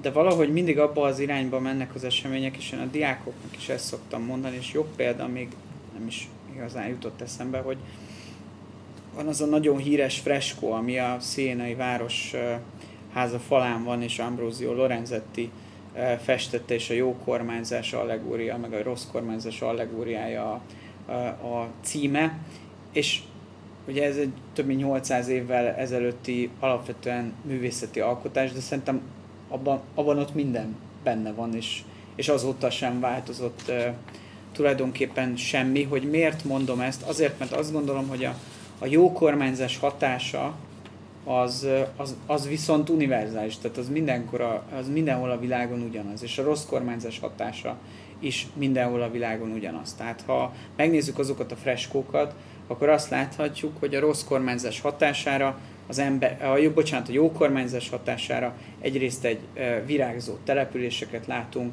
[0.01, 3.85] de valahogy mindig abba az irányba mennek az események, és én a diákoknak is ezt
[3.85, 5.47] szoktam mondani, és jobb példa még
[5.97, 7.77] nem is igazán jutott eszembe, hogy
[9.15, 12.33] van az a nagyon híres freskó, ami a Sienai város
[13.13, 15.51] háza falán van, és Ambrosio Lorenzetti
[16.21, 20.61] festette, és a jó kormányzás allegória, meg a rossz kormányzás allegóriája
[21.43, 22.37] a, címe.
[22.91, 23.21] És
[23.87, 29.01] ugye ez egy több mint 800 évvel ezelőtti alapvetően művészeti alkotás, de szerintem
[29.47, 31.81] abban, abban ott minden benne van, és,
[32.15, 33.85] és azóta sem változott uh,
[34.51, 35.83] tulajdonképpen semmi.
[35.83, 37.01] Hogy miért mondom ezt?
[37.01, 38.35] Azért, mert azt gondolom, hogy a,
[38.79, 40.55] a jó kormányzás hatása
[41.23, 46.37] az, az, az viszont univerzális, tehát az, mindenkor a, az mindenhol a világon ugyanaz, és
[46.37, 47.77] a rossz kormányzás hatása
[48.19, 49.93] is mindenhol a világon ugyanaz.
[49.93, 52.35] Tehát ha megnézzük azokat a freskókat,
[52.67, 57.31] akkor azt láthatjuk, hogy a rossz kormányzás hatására az ember, a jó, bocsánat, a jó
[57.31, 59.39] kormányzás hatására egyrészt egy
[59.85, 61.71] virágzó településeket látunk,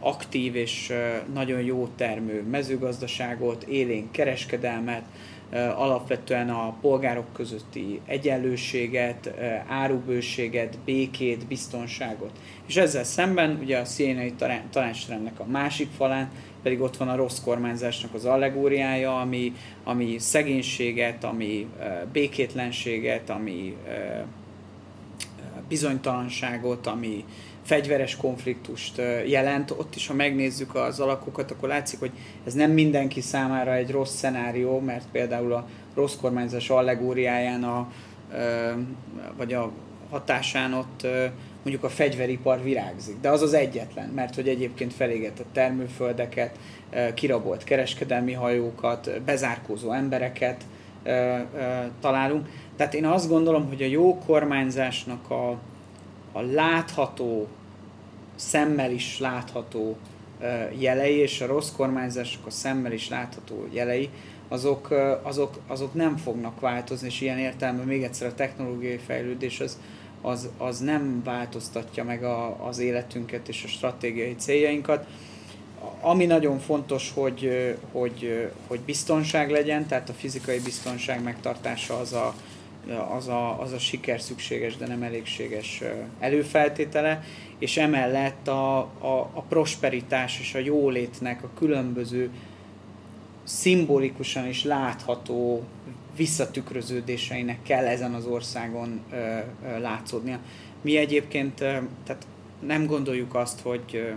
[0.00, 0.92] aktív és
[1.34, 5.04] nagyon jó termő mezőgazdaságot, élénk kereskedelmet,
[5.52, 9.30] alapvetően a polgárok közötti egyenlőséget,
[9.68, 12.30] árubőséget, békét, biztonságot.
[12.66, 14.34] És ezzel szemben ugye a szénai
[14.70, 16.30] tanácsrendnek a másik falán
[16.62, 19.52] pedig ott van a rossz kormányzásnak az allegóriája, ami,
[19.84, 21.66] ami szegénységet, ami
[22.12, 23.76] békétlenséget, ami
[25.68, 27.24] bizonytalanságot, ami
[27.62, 29.70] fegyveres konfliktust jelent.
[29.70, 32.10] Ott is, ha megnézzük az alakokat, akkor látszik, hogy
[32.46, 37.92] ez nem mindenki számára egy rossz szenárió, mert például a rossz kormányzás allegóriáján a,
[39.36, 39.70] vagy a
[40.10, 41.06] hatásán ott
[41.62, 46.58] mondjuk a fegyveripar virágzik, de az az egyetlen, mert hogy egyébként felégetett termőföldeket,
[47.14, 50.64] kirabolt kereskedelmi hajókat, bezárkózó embereket
[52.00, 52.48] találunk.
[52.76, 55.58] Tehát én azt gondolom, hogy a jó kormányzásnak a,
[56.32, 57.48] a látható,
[58.34, 59.96] szemmel is látható
[60.78, 64.10] jelei, és a rossz kormányzásnak a szemmel is látható jelei,
[64.48, 64.88] azok,
[65.22, 69.78] azok, azok nem fognak változni, és ilyen értelemben még egyszer a technológiai fejlődés az,
[70.20, 75.06] az, az nem változtatja meg a, az életünket és a stratégiai céljainkat.
[76.00, 82.34] Ami nagyon fontos, hogy, hogy, hogy biztonság legyen, tehát a fizikai biztonság megtartása az a,
[83.16, 85.82] az a, az a siker szükséges, de nem elégséges
[86.20, 87.22] előfeltétele,
[87.58, 92.30] és emellett a, a, a prosperitás és a jólétnek a különböző
[93.44, 95.64] szimbolikusan is látható
[96.16, 100.38] visszatükröződéseinek kell ezen az országon ö, ö, látszódnia.
[100.80, 102.26] Mi egyébként ö, tehát
[102.60, 104.10] nem gondoljuk azt, hogy, ö,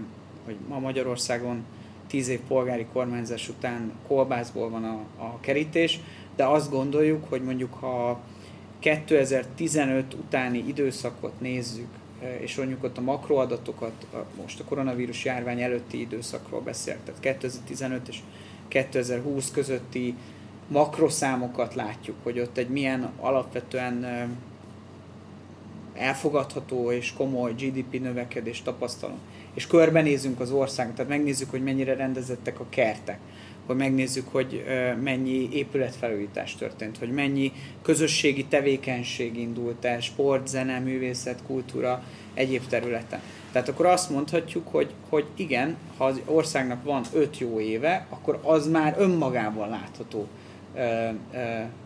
[0.45, 1.63] hogy ma Magyarországon
[2.07, 5.99] tíz év polgári kormányzás után kolbászból van a, a kerítés,
[6.35, 8.19] de azt gondoljuk, hogy mondjuk ha
[8.79, 11.87] 2015 utáni időszakot nézzük,
[12.39, 14.07] és mondjuk ott a makroadatokat,
[14.41, 18.19] most a koronavírus járvány előtti időszakról beszélt, tehát 2015 és
[18.67, 20.15] 2020 közötti
[20.67, 24.05] makroszámokat látjuk, hogy ott egy milyen alapvetően
[25.93, 29.19] elfogadható és komoly GDP növekedést tapasztalunk.
[29.53, 33.19] És körbenézünk az országon, tehát megnézzük, hogy mennyire rendezettek a kertek,
[33.65, 34.63] hogy megnézzük, hogy
[35.03, 37.51] mennyi épületfelújítás történt, hogy mennyi
[37.81, 43.19] közösségi tevékenység indult el, sport, zene, művészet, kultúra, egyéb területen.
[43.51, 48.39] Tehát akkor azt mondhatjuk, hogy, hogy igen, ha az országnak van öt jó éve, akkor
[48.43, 50.27] az már önmagában látható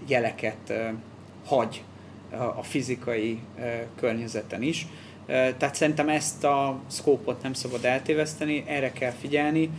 [0.07, 0.73] jeleket
[1.45, 1.83] hagy
[2.55, 3.39] a fizikai
[3.95, 4.87] környezeten is.
[5.25, 9.69] Tehát szerintem ezt a szkópot nem szabad eltéveszteni, erre kell figyelni,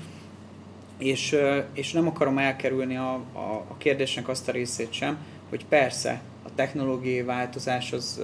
[1.00, 1.36] és,
[1.72, 6.48] és nem akarom elkerülni a, a, a kérdésnek azt a részét sem, hogy persze a
[6.54, 8.20] technológiai változás az,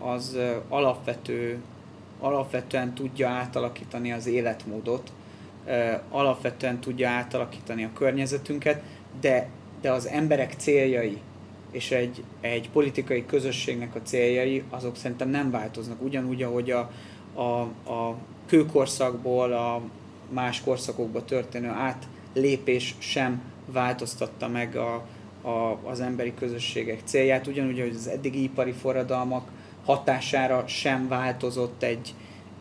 [0.00, 1.58] az alapvető,
[2.20, 5.12] alapvetően tudja átalakítani az életmódot,
[6.10, 8.82] alapvetően tudja átalakítani a környezetünket,
[9.20, 9.48] de
[9.80, 11.18] de az emberek céljai
[11.70, 16.02] és egy, egy politikai közösségnek a céljai, azok szerintem nem változnak.
[16.02, 16.90] Ugyanúgy, ahogy a,
[17.34, 17.60] a,
[17.92, 19.82] a kőkorszakból a
[20.30, 25.06] más korszakokba történő átlépés sem változtatta meg a,
[25.42, 29.48] a, az emberi közösségek célját, ugyanúgy, hogy az eddigi ipari forradalmak
[29.84, 32.14] hatására sem változott egy,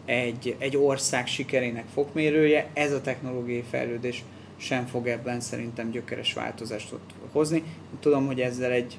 [0.05, 4.23] egy, egy ország sikerének fokmérője, ez a technológiai fejlődés
[4.57, 6.93] sem fog ebben szerintem gyökeres változást
[7.31, 7.63] hozni.
[7.99, 8.97] Tudom, hogy ezzel egy,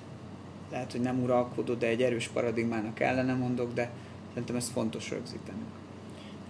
[0.71, 3.91] lehet, hogy nem uralkodó, de egy erős paradigmának ellene mondok, de
[4.29, 5.59] szerintem ezt fontos rögzíteni.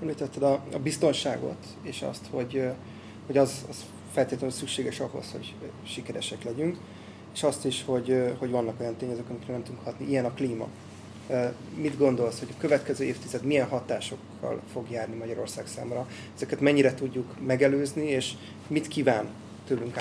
[0.00, 2.68] Említetted a, a biztonságot, és azt, hogy,
[3.26, 6.76] hogy az, az feltétlenül szükséges ahhoz, hogy sikeresek legyünk,
[7.34, 10.68] és azt is, hogy, hogy vannak olyan tényezők, amikre nem tudunk hatni, ilyen a klíma.
[11.74, 16.08] Mit gondolsz, hogy a következő évtized milyen hatásokkal fog járni Magyarország számára?
[16.36, 18.32] Ezeket mennyire tudjuk megelőzni, és
[18.66, 19.28] mit kíván
[19.66, 19.96] tőlünk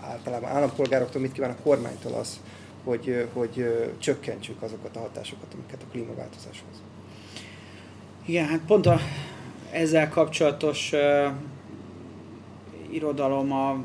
[0.00, 2.40] általában állampolgároktól, mit kíván a kormánytól az,
[2.84, 6.82] hogy, hogy csökkentsük azokat a hatásokat, amiket a klímaváltozás hoz.
[8.28, 9.00] Igen, hát pont a,
[9.70, 11.32] ezzel kapcsolatos uh,
[12.90, 13.84] irodalom, a, a,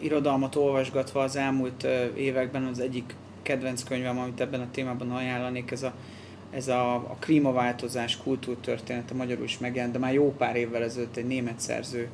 [0.00, 5.70] irodalmat olvasgatva az elmúlt uh, években az egyik kedvenc könyvem, amit ebben a témában ajánlanék,
[5.70, 5.92] ez a,
[6.50, 11.26] ez a, a klímaváltozás kultúrtörténete, magyarul is megjelent, de már jó pár évvel ezelőtt egy
[11.26, 12.08] német szerző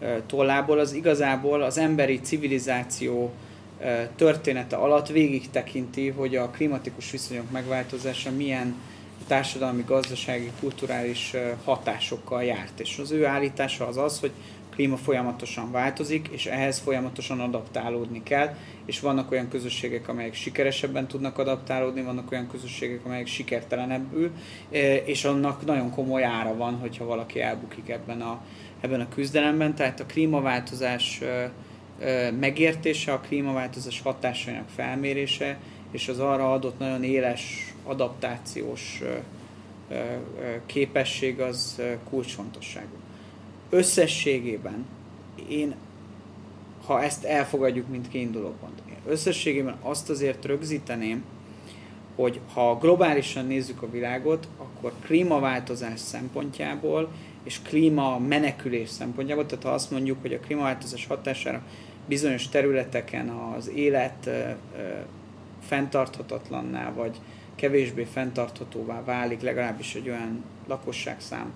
[0.00, 3.32] uh, tollából, az igazából az emberi civilizáció
[4.16, 8.74] története alatt végig tekinti, hogy a klimatikus viszonyok megváltozása milyen
[9.26, 11.34] társadalmi, gazdasági, kulturális
[11.64, 12.80] hatásokkal járt.
[12.80, 14.32] És az ő állítása az az, hogy
[14.74, 18.54] klíma folyamatosan változik, és ehhez folyamatosan adaptálódni kell,
[18.86, 24.30] és vannak olyan közösségek, amelyek sikeresebben tudnak adaptálódni, vannak olyan közösségek, amelyek sikertelenebbül,
[25.04, 28.40] és annak nagyon komoly ára van, hogyha valaki elbukik ebben a,
[28.80, 29.74] ebben a küzdelemben.
[29.74, 31.20] Tehát a klímaváltozás
[32.40, 35.58] megértése, a klímaváltozás hatásainak felmérése,
[35.90, 39.02] és az arra adott nagyon éles adaptációs
[40.66, 42.96] képesség az kulcsfontosságú.
[43.70, 44.86] Összességében
[45.48, 45.74] én,
[46.86, 51.24] ha ezt elfogadjuk, mint kiinduló pont, összességében azt azért rögzíteném,
[52.16, 57.08] hogy ha globálisan nézzük a világot, akkor klímaváltozás szempontjából
[57.42, 61.62] és klíma menekülés szempontjából, tehát ha azt mondjuk, hogy a klímaváltozás hatására
[62.06, 64.30] bizonyos területeken az élet
[65.60, 67.16] fenntarthatatlanná, vagy
[67.54, 71.52] kevésbé fenntarthatóvá válik, legalábbis egy olyan lakosságszám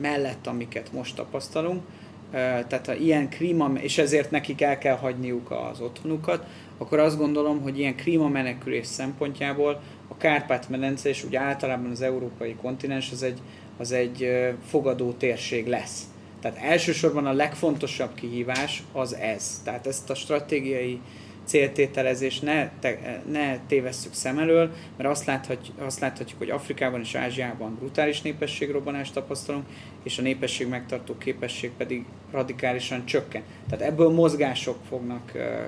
[0.00, 1.82] mellett, amiket most tapasztalunk.
[2.30, 6.46] Tehát ha ilyen klíma, és ezért nekik el kell hagyniuk az otthonukat,
[6.78, 13.10] akkor azt gondolom, hogy ilyen klímamenekülés szempontjából a Kárpát-medence és úgy általában az európai kontinens
[13.12, 13.40] az egy,
[13.76, 14.28] az egy
[14.66, 16.02] fogadó térség lesz.
[16.40, 19.60] Tehát elsősorban a legfontosabb kihívás az ez.
[19.64, 21.00] Tehát ezt a stratégiai
[21.48, 27.14] céltételezést ne, te, ne tévesszük szem elől, mert azt, láthatjuk, azt láthatjuk, hogy Afrikában és
[27.14, 29.66] Ázsiában brutális népességrobbanást tapasztalunk,
[30.02, 33.42] és a népesség megtartó képesség pedig radikálisan csökken.
[33.70, 35.64] Tehát ebből mozgások fognak ö, ö,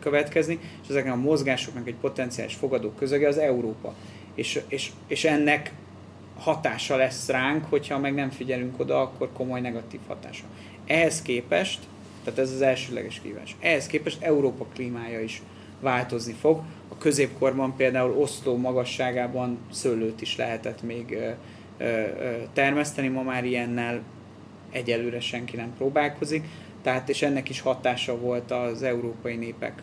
[0.00, 3.94] következni, és ezeknek a mozgásoknak egy potenciális fogadó közege az Európa.
[4.34, 5.72] És, és, és ennek
[6.38, 10.44] hatása lesz ránk, hogyha meg nem figyelünk oda, akkor komoly negatív hatása.
[10.86, 11.78] Ehhez képest,
[12.24, 15.42] tehát ez az elsőleges kívás, ehhez képest Európa klímája is
[15.80, 16.62] változni fog.
[16.88, 21.18] A középkorban például Oszló magasságában szőlőt is lehetett még
[22.52, 24.02] termeszteni, ma már ilyennel
[24.70, 26.44] egyelőre senki nem próbálkozik,
[26.82, 29.82] tehát és ennek is hatása volt az európai népek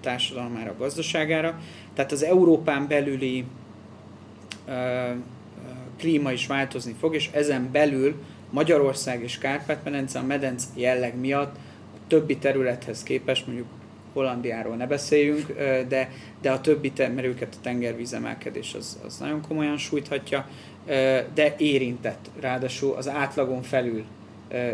[0.00, 1.60] társadalmára, gazdaságára.
[1.94, 3.44] Tehát az Európán belüli
[5.98, 8.14] klíma is változni fog, és ezen belül
[8.50, 11.56] Magyarország és Kárpát-medence a medence jelleg miatt
[12.12, 13.68] többi területhez képest, mondjuk
[14.12, 15.46] Hollandiáról ne beszéljünk,
[15.88, 20.48] de, de a többi, mert őket a tengervíz emelkedés az, az nagyon komolyan sújthatja,
[21.34, 24.04] de érintett, ráadásul az átlagon felül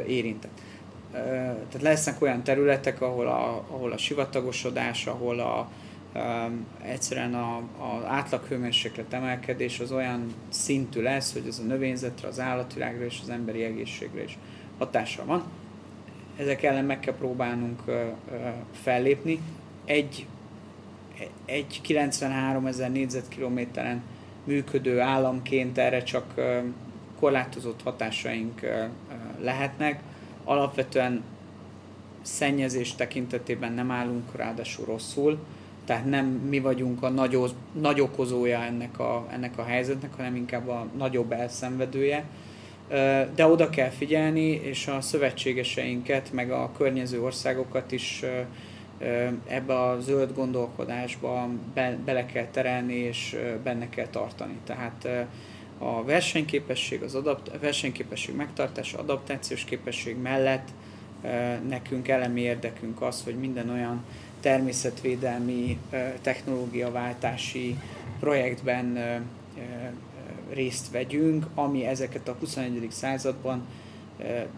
[0.07, 0.61] érintett.
[1.11, 5.71] Tehát lesznek olyan területek, ahol a, ahol a sivatagosodás, ahol a,
[6.15, 13.05] um, egyszerűen az átlaghőmérséklet emelkedés az olyan szintű lesz, hogy ez a növényzetre, az állatvilágra
[13.05, 14.39] és az emberi egészségre is
[14.79, 15.45] hatással van.
[16.39, 17.83] Ezek ellen meg kell próbálnunk
[18.73, 19.41] fellépni.
[19.85, 20.27] Egy,
[21.45, 24.03] egy 93 ezer négyzetkilométeren
[24.45, 26.35] működő államként erre csak
[27.19, 28.61] korlátozott hatásaink
[29.41, 30.01] lehetnek.
[30.45, 31.23] Alapvetően
[32.23, 35.39] szennyezés tekintetében nem állunk ráadásul rosszul
[35.89, 37.39] tehát nem mi vagyunk a nagy,
[37.81, 42.25] nagy okozója ennek a, ennek a helyzetnek, hanem inkább a nagyobb elszenvedője.
[43.35, 48.25] De oda kell figyelni, és a szövetségeseinket, meg a környező országokat is
[49.47, 54.59] ebbe a zöld gondolkodásba be, bele kell terelni, és benne kell tartani.
[54.65, 55.09] Tehát
[55.79, 60.69] a versenyképesség, az adapt- a versenyképesség megtartása, adaptációs képesség mellett
[61.69, 64.05] nekünk elemi érdekünk az, hogy minden olyan
[64.41, 65.79] természetvédelmi,
[66.23, 67.77] technológiaváltási
[68.21, 68.99] projektben
[70.51, 72.87] részt vegyünk, ami ezeket a 21.
[72.91, 73.67] században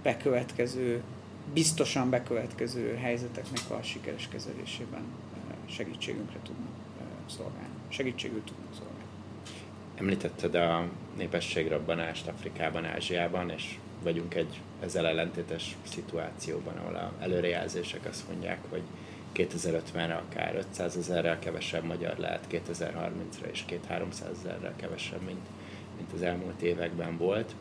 [0.02, 1.02] bekövetkező,
[1.52, 5.02] biztosan bekövetkező helyzeteknek a sikeres kezelésében
[5.66, 6.70] segítségünkre tudnak
[7.26, 8.98] szolgálni, segítségül tudnak szolgálni.
[9.94, 18.28] Említetted a népességrabbanást Afrikában, Ázsiában, és vagyunk egy ezzel ellentétes szituációban, ahol a előrejelzések azt
[18.28, 18.82] mondják, hogy
[19.34, 25.46] 2050-re akár 500 ezerrel kevesebb magyar lehet, 2030-ra és 2-300 ezerrel kevesebb, mint,
[26.00, 27.54] mint az elmúlt években volt.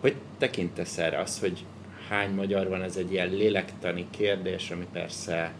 [0.00, 1.64] Hogy tekintesz erre az, hogy
[2.08, 5.52] hány magyar van, ez egy ilyen lélektani kérdés, ami persze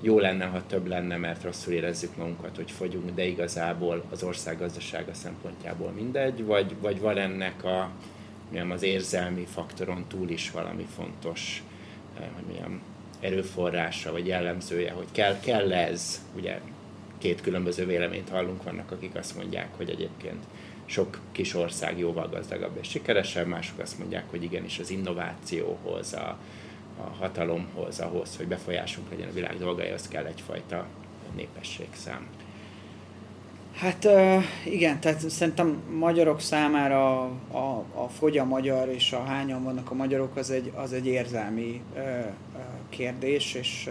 [0.00, 4.58] jó lenne, ha több lenne, mert rosszul érezzük magunkat, hogy fogyunk, de igazából az ország
[4.58, 7.90] gazdasága szempontjából mindegy, vagy, vagy van ennek a,
[8.50, 11.62] milyen az érzelmi faktoron túl is valami fontos,
[12.18, 12.80] eh, hogy milyen
[13.20, 16.60] erőforrása, vagy jellemzője, hogy kell, kell ez, ugye
[17.18, 20.44] két különböző véleményt hallunk, vannak, akik azt mondják, hogy egyébként
[20.86, 26.38] sok kis ország jóval gazdagabb és sikeresebb, mások azt mondják, hogy igenis az innovációhoz, a,
[27.00, 30.86] a hatalomhoz, ahhoz, hogy befolyásunk legyen a világ dolgaihoz kell egyfajta
[31.34, 32.26] népességszám.
[33.72, 34.08] Hát
[34.64, 39.90] igen, tehát szerintem magyarok számára a, a, a fogy a magyar és a hányan vannak
[39.90, 41.82] a magyarok, az egy, az egy érzelmi
[42.88, 43.90] kérdés, és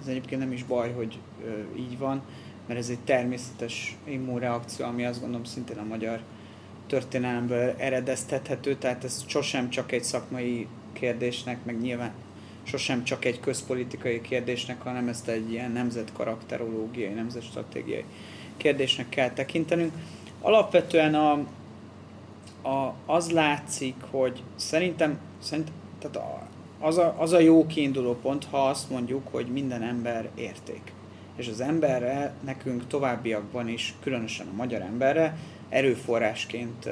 [0.00, 1.18] ez egyébként nem is baj, hogy
[1.76, 2.22] így van,
[2.66, 6.20] mert ez egy természetes immunreakció, ami azt gondolom szintén a magyar
[6.86, 12.12] történelemből eredeztethető, tehát ez sosem csak egy szakmai kérdésnek, meg nyilván
[12.62, 18.04] sosem csak egy közpolitikai kérdésnek, hanem ezt egy ilyen nemzetkarakterológiai, nemzetstratégiai
[18.56, 19.92] kérdésnek kell tekintenünk.
[20.40, 21.32] Alapvetően a,
[22.68, 26.46] a, az látszik, hogy szerintem, szerintem tehát a,
[26.86, 30.92] az, a, az a jó kiinduló pont, ha azt mondjuk, hogy minden ember érték.
[31.36, 35.36] És az emberre nekünk továbbiakban is, különösen a magyar emberre,
[35.68, 36.88] erőforrásként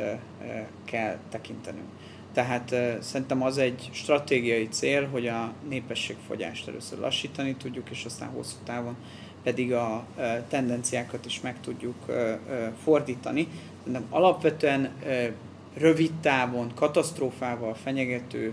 [0.84, 1.88] kell tekintenünk.
[2.32, 8.56] Tehát szerintem az egy stratégiai cél, hogy a népességfogyást először lassítani tudjuk, és aztán hosszú
[8.64, 8.96] távon
[9.42, 10.06] pedig a
[10.48, 11.96] tendenciákat is meg tudjuk
[12.82, 13.48] fordítani.
[13.84, 14.90] De alapvetően
[15.76, 18.52] rövid távon katasztrófával fenyegető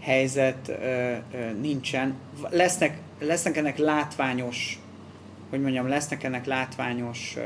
[0.00, 0.72] helyzet
[1.60, 2.14] nincsen.
[2.50, 4.78] Lesznek, lesznek ennek látványos,
[5.50, 7.36] hogy mondjam, lesznek ennek látványos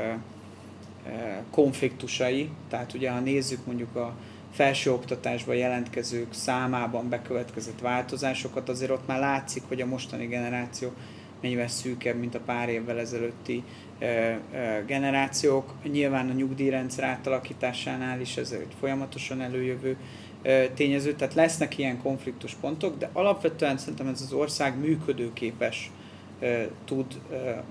[1.51, 4.15] konfliktusai, tehát ugye ha nézzük mondjuk a
[4.51, 10.91] felsőoktatásban jelentkezők számában bekövetkezett változásokat, azért ott már látszik, hogy a mostani generáció
[11.41, 13.63] mennyivel szűkebb, mint a pár évvel ezelőtti
[14.85, 15.73] generációk.
[15.91, 19.97] Nyilván a nyugdíjrendszer átalakításánál is ez egy folyamatosan előjövő
[20.73, 25.91] tényező, tehát lesznek ilyen konfliktuspontok, de alapvetően szerintem ez az ország működőképes
[26.85, 27.21] tud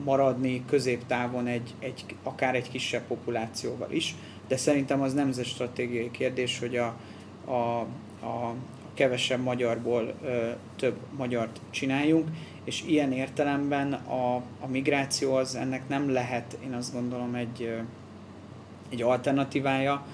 [0.05, 4.15] maradni középtávon egy, egy, akár egy kisebb populációval is,
[4.49, 6.97] de szerintem az nemzetstratégiai kérdés, hogy a,
[7.45, 7.81] a,
[8.27, 8.55] a
[8.95, 10.15] kevesebb magyarból
[10.77, 12.29] több magyart csináljunk,
[12.65, 17.79] és ilyen értelemben a, a migráció az ennek nem lehet, én azt gondolom, egy,
[18.89, 20.07] egy alternatívája,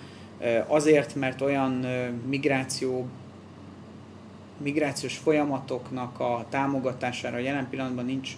[0.67, 1.87] azért, mert olyan
[2.29, 3.07] migráció
[4.59, 8.37] migrációs folyamatoknak a támogatására jelen pillanatban nincs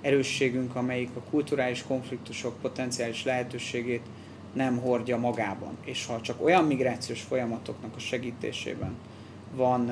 [0.00, 4.06] erősségünk, amelyik a kulturális konfliktusok potenciális lehetőségét
[4.52, 5.76] nem hordja magában.
[5.84, 8.94] És ha csak olyan migrációs folyamatoknak a segítésében
[9.54, 9.90] van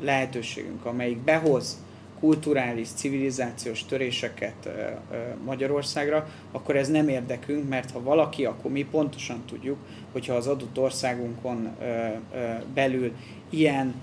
[0.00, 1.78] lehetőségünk, amelyik behoz
[2.20, 4.68] kulturális, civilizációs töréseket
[5.44, 9.78] Magyarországra, akkor ez nem érdekünk, mert ha valaki, akkor mi pontosan tudjuk,
[10.12, 11.76] hogyha az adott országunkon
[12.74, 13.12] belül
[13.50, 13.94] ilyen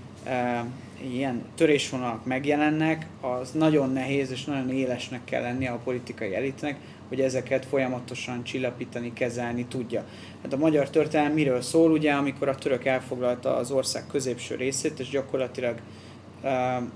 [1.01, 7.21] ilyen törésvonalak megjelennek, az nagyon nehéz és nagyon élesnek kell lennie a politikai elitnek, hogy
[7.21, 10.05] ezeket folyamatosan csillapítani, kezelni tudja.
[10.41, 14.99] Hát a magyar történelem miről szól, ugye, amikor a török elfoglalta az ország középső részét,
[14.99, 15.75] és gyakorlatilag
[16.43, 16.51] uh,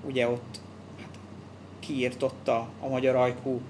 [0.06, 0.60] ugye ott
[1.00, 1.20] hát,
[1.80, 3.62] kiírtotta a magyar ajkú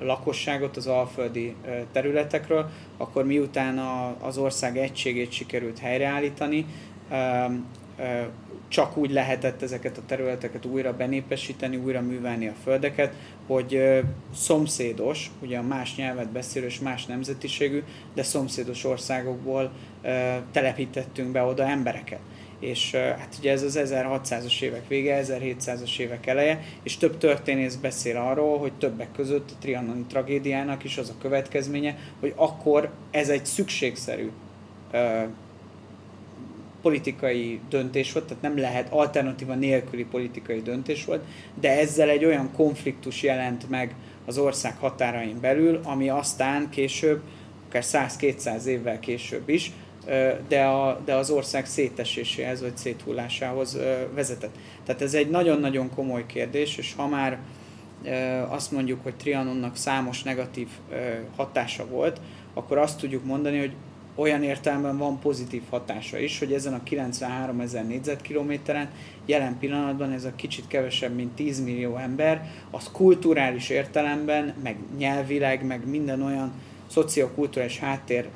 [0.00, 1.54] lakosságot az alföldi
[1.92, 3.78] területekről, akkor miután
[4.20, 6.66] az ország egységét sikerült helyreállítani,
[8.70, 13.14] csak úgy lehetett ezeket a területeket újra benépesíteni, újra művelni a földeket,
[13.46, 14.00] hogy
[14.34, 17.82] szomszédos, ugye a más nyelvet beszélő és más nemzetiségű,
[18.14, 19.72] de szomszédos országokból
[20.52, 22.20] telepítettünk be oda embereket.
[22.58, 28.16] És hát ugye ez az 1600-as évek vége, 1700-as évek eleje, és több történész beszél
[28.16, 33.46] arról, hogy többek között a trianoni tragédiának is az a következménye, hogy akkor ez egy
[33.46, 34.30] szükségszerű
[36.82, 41.24] politikai döntés volt, tehát nem lehet alternatíva nélküli politikai döntés volt,
[41.60, 43.94] de ezzel egy olyan konfliktus jelent meg
[44.26, 47.20] az ország határain belül, ami aztán később,
[47.68, 49.72] akár 100-200 évvel később is,
[50.48, 53.78] de, a, de az ország széteséséhez vagy széthullásához
[54.14, 54.54] vezetett.
[54.84, 57.38] Tehát ez egy nagyon-nagyon komoly kérdés, és ha már
[58.48, 60.68] azt mondjuk, hogy Trianonnak számos negatív
[61.36, 62.20] hatása volt,
[62.54, 63.72] akkor azt tudjuk mondani, hogy
[64.20, 68.90] olyan értelemben van pozitív hatása is, hogy ezen a 93 ezer négyzetkilométeren
[69.26, 75.66] jelen pillanatban ez a kicsit kevesebb, mint 10 millió ember, az kulturális értelemben, meg nyelvileg,
[75.66, 76.52] meg minden olyan
[76.86, 78.28] szociokulturális háttér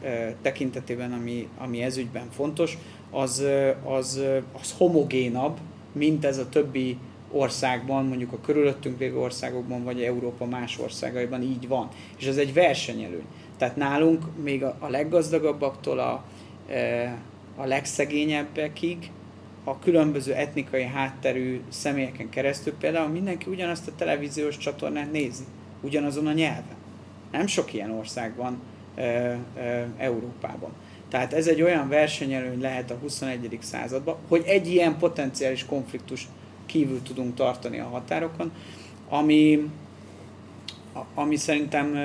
[0.43, 2.79] tekintetében, ami, ami ezügyben fontos,
[3.11, 3.45] az,
[3.85, 4.21] az,
[4.61, 5.59] az homogénabb,
[5.93, 6.99] mint ez a többi
[7.31, 11.89] országban, mondjuk a körülöttünk lévő országokban, vagy Európa más országaiban így van.
[12.19, 13.27] És ez egy versenyelőny.
[13.57, 16.25] Tehát nálunk még a, a leggazdagabbaktól a,
[16.69, 17.17] e,
[17.57, 19.11] a legszegényebbekig,
[19.65, 25.45] a különböző etnikai hátterű személyeken keresztül például mindenki ugyanazt a televíziós csatornát nézi,
[25.81, 26.77] ugyanazon a nyelven.
[27.33, 28.61] Nem sok ilyen ország van
[28.95, 29.39] e, e,
[29.97, 30.71] Európában.
[31.09, 33.59] Tehát ez egy olyan versenyelőny lehet a 21.
[33.61, 36.29] században, hogy egy ilyen potenciális konfliktus
[36.67, 38.53] kívül tudunk tartani a határokon,
[39.09, 39.71] ami,
[41.15, 41.97] ami, szerintem,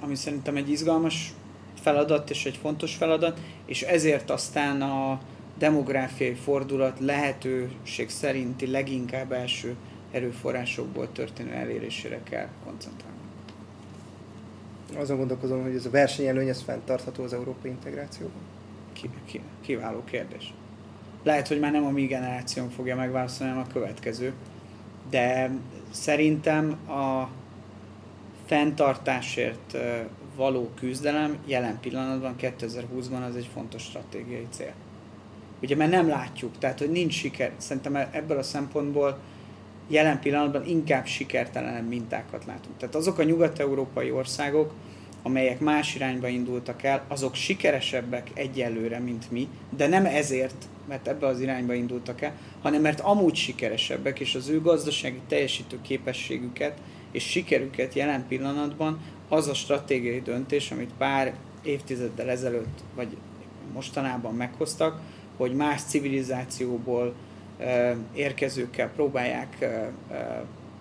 [0.00, 1.32] ami szerintem egy izgalmas
[1.80, 5.20] feladat és egy fontos feladat, és ezért aztán a
[5.58, 9.76] demográfiai fordulat lehetőség szerinti leginkább első
[10.10, 13.16] erőforrásokból történő elérésére kell koncentrálni.
[14.96, 18.40] Azon gondolkozom, hogy ez a versenyelőny, ez fenntartható az európai integrációban?
[18.92, 20.54] Ki, ki, kiváló kérdés.
[21.22, 24.32] Lehet, hogy már nem a mi generációnk fogja megválaszolni, hanem a következő.
[25.10, 25.50] De
[25.90, 27.28] szerintem a
[28.52, 29.76] fenntartásért
[30.36, 34.72] való küzdelem jelen pillanatban, 2020-ban az egy fontos stratégiai cél.
[35.62, 37.52] Ugye, mert nem látjuk, tehát, hogy nincs siker.
[37.56, 39.18] Szerintem ebből a szempontból
[39.88, 42.76] jelen pillanatban inkább sikertelen mintákat látunk.
[42.76, 44.72] Tehát azok a nyugat-európai országok,
[45.22, 51.26] amelyek más irányba indultak el, azok sikeresebbek egyelőre, mint mi, de nem ezért, mert ebbe
[51.26, 52.32] az irányba indultak el,
[52.62, 56.78] hanem mert amúgy sikeresebbek, és az ő gazdasági teljesítő képességüket
[57.12, 63.16] és sikerüket jelen pillanatban az a stratégiai döntés, amit pár évtizeddel ezelőtt, vagy
[63.72, 65.00] mostanában meghoztak,
[65.36, 67.14] hogy más civilizációból
[68.14, 69.58] érkezőkkel próbálják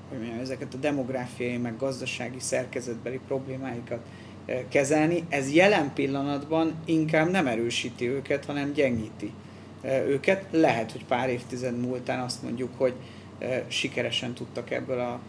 [0.10, 4.00] hogy mondjam, ezeket a demográfiai, meg gazdasági szerkezetbeli problémáikat
[4.70, 5.24] kezelni.
[5.30, 9.32] Ez jelen pillanatban inkább nem erősíti őket, hanem gyengíti
[10.08, 10.46] őket.
[10.52, 12.94] Lehet, hogy pár évtized múltán azt mondjuk, hogy
[13.68, 15.20] sikeresen tudtak ebből a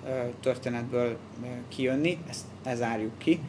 [0.41, 1.17] történetből
[1.69, 3.41] kijönni, ezt ne zárjuk ki.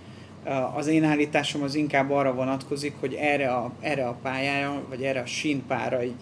[0.76, 5.20] Az én állításom az inkább arra vonatkozik, hogy erre a, erre a pályára, vagy erre
[5.20, 6.20] a sínpára így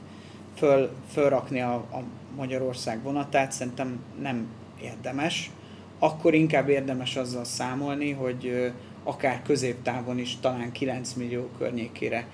[0.56, 2.04] föl, fölrakni a, a
[2.36, 4.48] Magyarország vonatát szerintem nem
[4.82, 5.52] érdemes.
[6.00, 8.72] Akkor inkább érdemes azzal számolni, hogy
[9.04, 12.28] akár középtávon is talán 9 millió környékére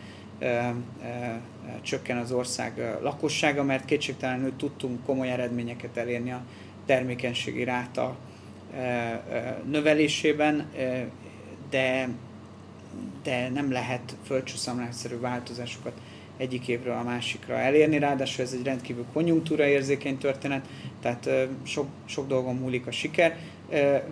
[1.82, 6.42] csökken az ország lakossága, mert kétségtelenül tudtunk komoly eredményeket elérni a
[6.86, 8.16] termékenységi ráta
[9.70, 10.66] növelésében,
[11.70, 12.10] de,
[13.24, 15.94] de nem lehet földcsúszamlásszerű változásokat
[16.38, 20.66] egyik évről a másikra elérni, ráadásul ez egy rendkívül konjunktúra érzékeny történet,
[21.02, 21.30] tehát
[21.64, 23.38] sok, sok dolgon múlik a siker,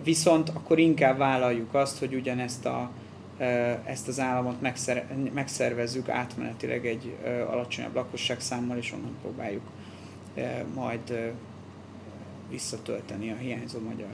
[0.04, 2.90] viszont akkor inkább vállaljuk azt, hogy ugyanezt a,
[3.84, 7.16] ezt az államot megszer, megszervezzük átmenetileg egy
[7.50, 9.62] alacsonyabb lakosságszámmal, és onnan próbáljuk
[10.74, 11.34] majd
[12.50, 14.08] visszatölteni a hiányzó magyar.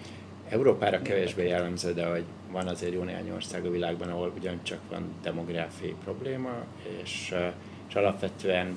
[0.49, 5.05] Európára kevésbé jellemző, de hogy van azért jó néhány ország a világban, ahol ugyancsak van
[5.23, 6.65] demográfiai probléma,
[7.03, 7.35] és,
[7.89, 8.77] és alapvetően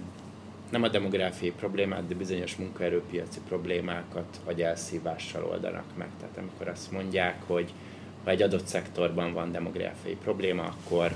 [0.70, 6.08] nem a demográfiai problémát, de bizonyos munkaerőpiaci problémákat agyelszívással oldanak meg.
[6.20, 7.74] Tehát amikor azt mondják, hogy
[8.26, 11.16] ha egy adott szektorban van demográfiai probléma, akkor,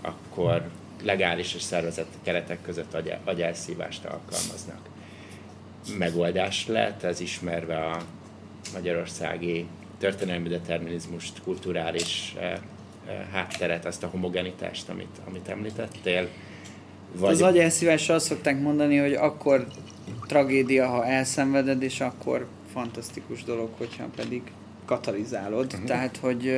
[0.00, 0.68] akkor
[1.02, 4.80] legális és szervezett keretek között agyelszívást alkalmaznak.
[5.98, 8.02] Megoldás lehet ez ismerve a
[8.72, 9.66] magyarországi
[9.98, 12.60] történelmi determinizmust, kulturális eh, eh,
[13.32, 16.28] hátteret, azt a homogenitást, amit, amit említettél.
[17.12, 17.32] Vagy...
[17.32, 19.66] Az agyelszívásra azt szokták mondani, hogy akkor
[20.26, 24.42] tragédia, ha elszenveded, és akkor fantasztikus dolog, hogyha pedig
[24.88, 25.72] katalizálod.
[25.72, 25.86] Uh-huh.
[25.86, 26.56] Tehát, hogy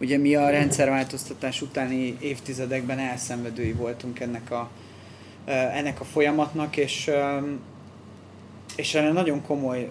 [0.00, 4.70] ugye mi a rendszerváltoztatás utáni évtizedekben elszenvedői voltunk ennek a,
[5.44, 7.10] ennek a folyamatnak, és,
[8.76, 9.88] és erre nagyon komoly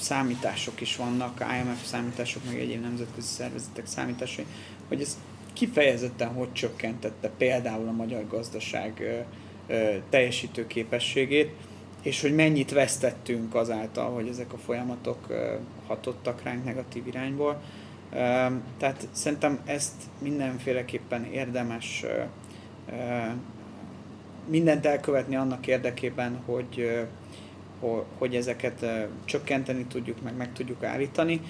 [0.00, 4.46] számítások is vannak, IMF számítások, meg egyéb nemzetközi szervezetek számításai,
[4.88, 5.18] hogy ez
[5.52, 9.24] kifejezetten hogy csökkentette például a magyar gazdaság
[10.10, 11.50] teljesítő képességét,
[12.02, 15.26] és hogy mennyit vesztettünk azáltal, hogy ezek a folyamatok
[15.86, 17.62] hatottak ránk negatív irányból.
[18.78, 22.04] Tehát szerintem ezt mindenféleképpen érdemes
[24.48, 27.06] mindent elkövetni annak érdekében, hogy,
[28.18, 28.86] hogy ezeket
[29.24, 31.40] csökkenteni tudjuk, meg meg tudjuk állítani,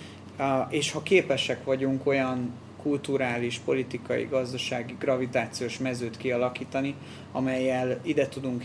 [0.69, 2.53] és ha képesek vagyunk olyan
[2.83, 6.95] kulturális, politikai, gazdasági, gravitációs mezőt kialakítani,
[7.33, 8.65] amelyel ide tudunk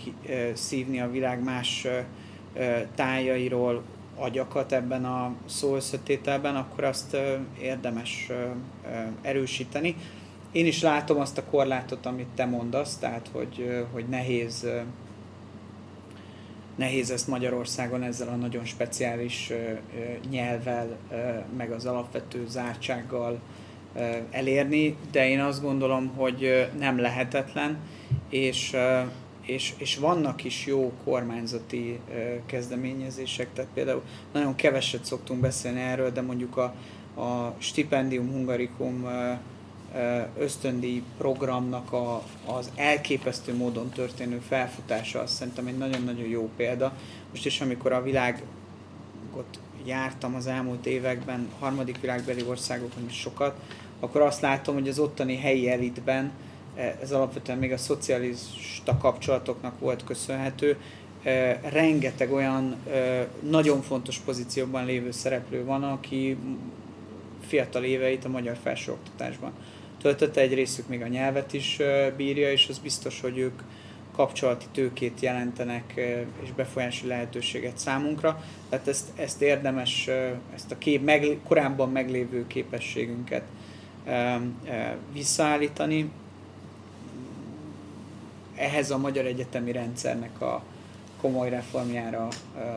[0.54, 1.88] szívni a világ más
[2.96, 3.84] tájairól
[4.16, 5.78] agyakat ebben a szó
[6.56, 7.18] akkor azt
[7.62, 8.30] érdemes
[9.22, 9.96] erősíteni.
[10.52, 14.68] Én is látom azt a korlátot, amit te mondasz, tehát hogy, hogy nehéz
[16.76, 19.52] nehéz ezt Magyarországon ezzel a nagyon speciális
[20.30, 20.98] nyelvel,
[21.58, 23.40] meg az alapvető zártsággal
[24.32, 27.78] elérni, de én azt gondolom, hogy nem lehetetlen,
[28.30, 28.76] és,
[29.42, 32.00] és, és vannak is jó kormányzati
[32.46, 34.02] kezdeményezések, tehát például
[34.34, 36.74] nagyon keveset szoktunk beszélni erről, de mondjuk a,
[37.22, 39.08] a Stipendium Hungarikum
[40.38, 46.98] ösztöndi programnak a, az elképesztő módon történő felfutása, azt szerintem egy nagyon-nagyon jó példa.
[47.30, 53.60] Most is, amikor a világot jártam az elmúlt években, harmadik világbeli országokon is sokat,
[54.04, 56.32] akkor azt látom, hogy az ottani helyi elitben,
[56.76, 60.78] e, ez alapvetően még a szocialista kapcsolatoknak volt köszönhető,
[61.24, 66.38] e, rengeteg olyan e, nagyon fontos pozícióban lévő szereplő van, aki
[67.48, 69.52] fiatal éveit a magyar felsőoktatásban
[70.02, 71.80] töltötte, egy részük még a nyelvet is
[72.18, 73.62] bírja, és az biztos, hogy ők
[74.16, 75.94] kapcsolati tőkét jelentenek
[76.44, 78.44] és befolyási lehetőséget számunkra.
[78.70, 80.10] Tehát ezt, ezt érdemes,
[80.56, 83.44] ezt a kép, meg, korábban meglévő képességünket
[85.14, 86.12] visszaállítani.
[88.56, 90.64] Ehhez a magyar egyetemi rendszernek a
[91.22, 92.28] komoly reformjára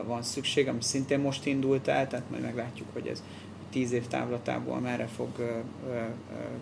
[0.05, 3.23] van szükség, ami szintén most indult el, tehát majd meglátjuk, hogy ez
[3.69, 5.61] tíz év távlatából merre fog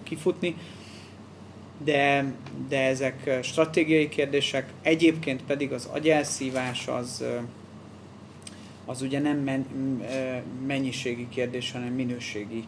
[0.04, 0.56] kifutni.
[1.84, 2.34] De,
[2.68, 7.24] de ezek stratégiai kérdések, egyébként pedig az agyelszívás az,
[8.86, 9.66] az ugye nem men,
[10.68, 12.68] mennyiségi kérdés, hanem minőségi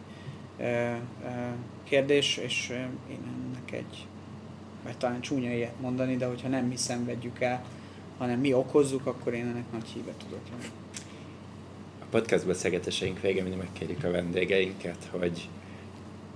[1.88, 2.68] kérdés, és
[3.10, 4.06] én ennek egy,
[4.84, 7.64] vagy talán csúnya ilyet mondani, de hogyha nem mi szenvedjük el,
[8.18, 10.72] hanem mi okozzuk, akkor én ennek nagy híve tudok lenni.
[12.10, 15.48] Podcast beszélgetéseink végén mindig megkérjük a vendégeinket, hogy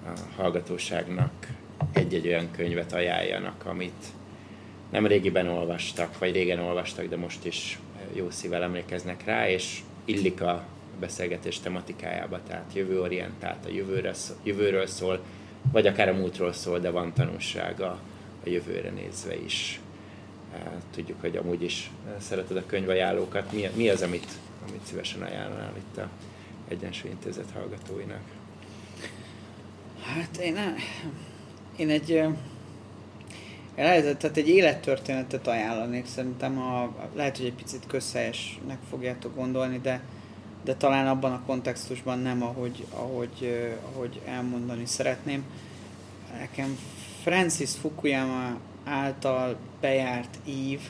[0.07, 1.49] a hallgatóságnak
[1.93, 4.07] egy-egy olyan könyvet ajánljanak, amit
[4.91, 7.79] nem régiben olvastak, vagy régen olvastak, de most is
[8.13, 10.67] jó szívvel emlékeznek rá, és illik a
[11.01, 15.21] beszélgetés tematikájába, tehát jövőorientált, a jövőre, jövőről szól,
[15.73, 17.91] vagy akár a múltról szól, de van tanulsága
[18.45, 19.81] a jövőre nézve is.
[20.91, 23.53] Tudjuk, hogy amúgy is szereted a könyvajánlókat.
[23.53, 24.27] Mi, mi az, amit
[24.69, 26.09] amit szívesen ajánlanál itt a
[26.69, 28.23] Egyensúly Intézet hallgatóinak?
[30.03, 30.57] Hát én,
[31.77, 32.23] én egy
[33.77, 40.01] lehet, tehát egy élettörténetet ajánlanék, szerintem a, lehet, hogy egy picit közhelyesnek fogjátok gondolni, de,
[40.65, 45.45] de talán abban a kontextusban nem, ahogy, ahogy, ahogy elmondani szeretném.
[46.39, 46.79] Nekem
[47.23, 50.81] Francis Fukuyama által bejárt ív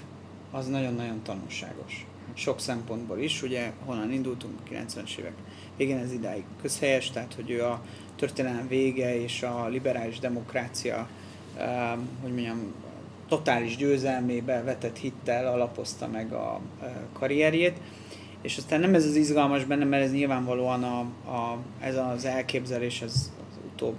[0.50, 2.06] az nagyon-nagyon tanulságos.
[2.34, 5.34] Sok szempontból is, ugye honnan indultunk, 90-es évek
[5.76, 7.82] végén ez idáig közhelyes, tehát hogy ő a
[8.16, 11.08] történelem vége és a liberális demokrácia,
[12.22, 12.74] hogy mondjam,
[13.28, 16.60] totális győzelmébe vetett hittel alapozta meg a
[17.12, 17.76] karrierjét,
[18.42, 20.98] és aztán nem ez az izgalmas benne, mert ez nyilvánvalóan a,
[21.30, 23.96] a, ez az elképzelés, ez az utóbb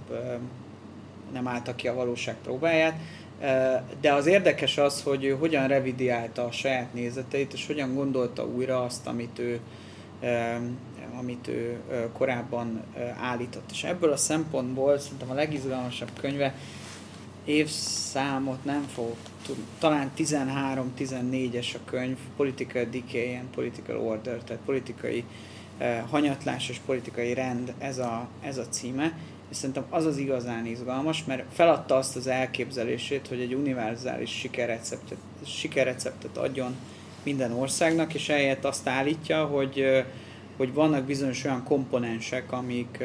[1.34, 3.00] nem állta ki a valóság próbáját,
[4.02, 8.84] de az érdekes az, hogy ő hogyan revidiálta a saját nézeteit, és hogyan gondolta újra
[8.84, 9.60] azt, amit ő,
[11.20, 11.80] amit ő
[12.14, 12.84] korábban
[13.22, 13.72] állított.
[13.72, 16.56] És ebből a szempontból szerintem a legizgalmasabb könyve,
[17.46, 19.16] évszámot nem fog
[19.80, 25.24] talán 13-14-es a könyv, Political Decay and Political Order, tehát politikai
[26.10, 29.18] hanyatlás és politikai rend, ez a, ez a címe,
[29.50, 35.18] és szerintem az az igazán izgalmas, mert feladta azt az elképzelését, hogy egy univerzális sikerreceptet,
[35.46, 36.76] sikerreceptet adjon
[37.24, 40.06] minden országnak, és eljött azt állítja, hogy,
[40.58, 43.04] hogy vannak bizonyos olyan komponensek, amik,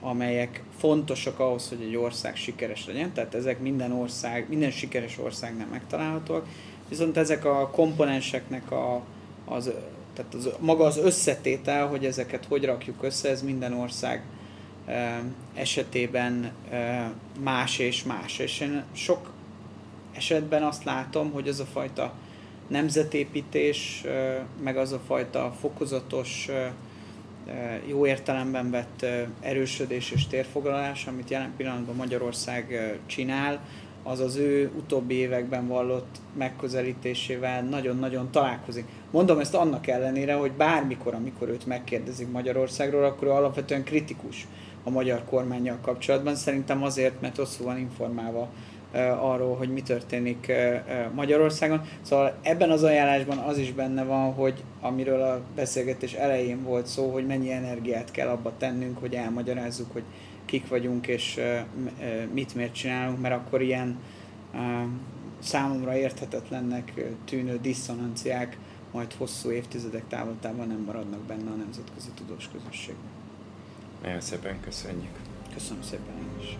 [0.00, 5.66] amelyek fontosak ahhoz, hogy egy ország sikeres legyen, tehát ezek minden ország, minden sikeres országnál
[5.70, 6.46] megtalálhatóak,
[6.88, 9.02] viszont ezek a komponenseknek a,
[9.44, 9.70] az,
[10.14, 14.24] tehát az, maga az összetétel, hogy ezeket hogy rakjuk össze, ez minden ország
[15.54, 16.52] esetében
[17.40, 18.38] más és más.
[18.38, 19.30] És én sok
[20.12, 22.12] esetben azt látom, hogy az a fajta
[22.68, 24.04] nemzetépítés,
[24.62, 26.48] meg az a fajta fokozatos,
[27.86, 29.06] jó értelemben vett
[29.40, 33.60] erősödés és térfoglalás, amit jelen pillanatban Magyarország csinál,
[34.02, 38.84] az az ő utóbbi években vallott megközelítésével nagyon-nagyon találkozik.
[39.10, 44.46] Mondom ezt annak ellenére, hogy bármikor, amikor őt megkérdezik Magyarországról, akkor ő alapvetően kritikus
[44.84, 46.34] a magyar kormányjal kapcsolatban.
[46.34, 48.48] Szerintem azért, mert rosszul van informálva
[49.20, 50.52] arról, hogy mi történik
[51.14, 51.82] Magyarországon.
[52.02, 57.12] Szóval ebben az ajánlásban az is benne van, hogy amiről a beszélgetés elején volt szó,
[57.12, 60.04] hogy mennyi energiát kell abba tennünk, hogy elmagyarázzuk, hogy
[60.44, 61.40] kik vagyunk és
[62.32, 63.98] mit miért csinálunk, mert akkor ilyen
[65.38, 66.92] számomra érthetetlennek
[67.24, 68.58] tűnő diszonanciák
[68.92, 73.10] majd hosszú évtizedek távlatában nem maradnak benne a nemzetközi tudós közösségben.
[74.02, 75.12] Nagyon szépen köszönjük.
[75.54, 76.58] Köszönöm szépen én is.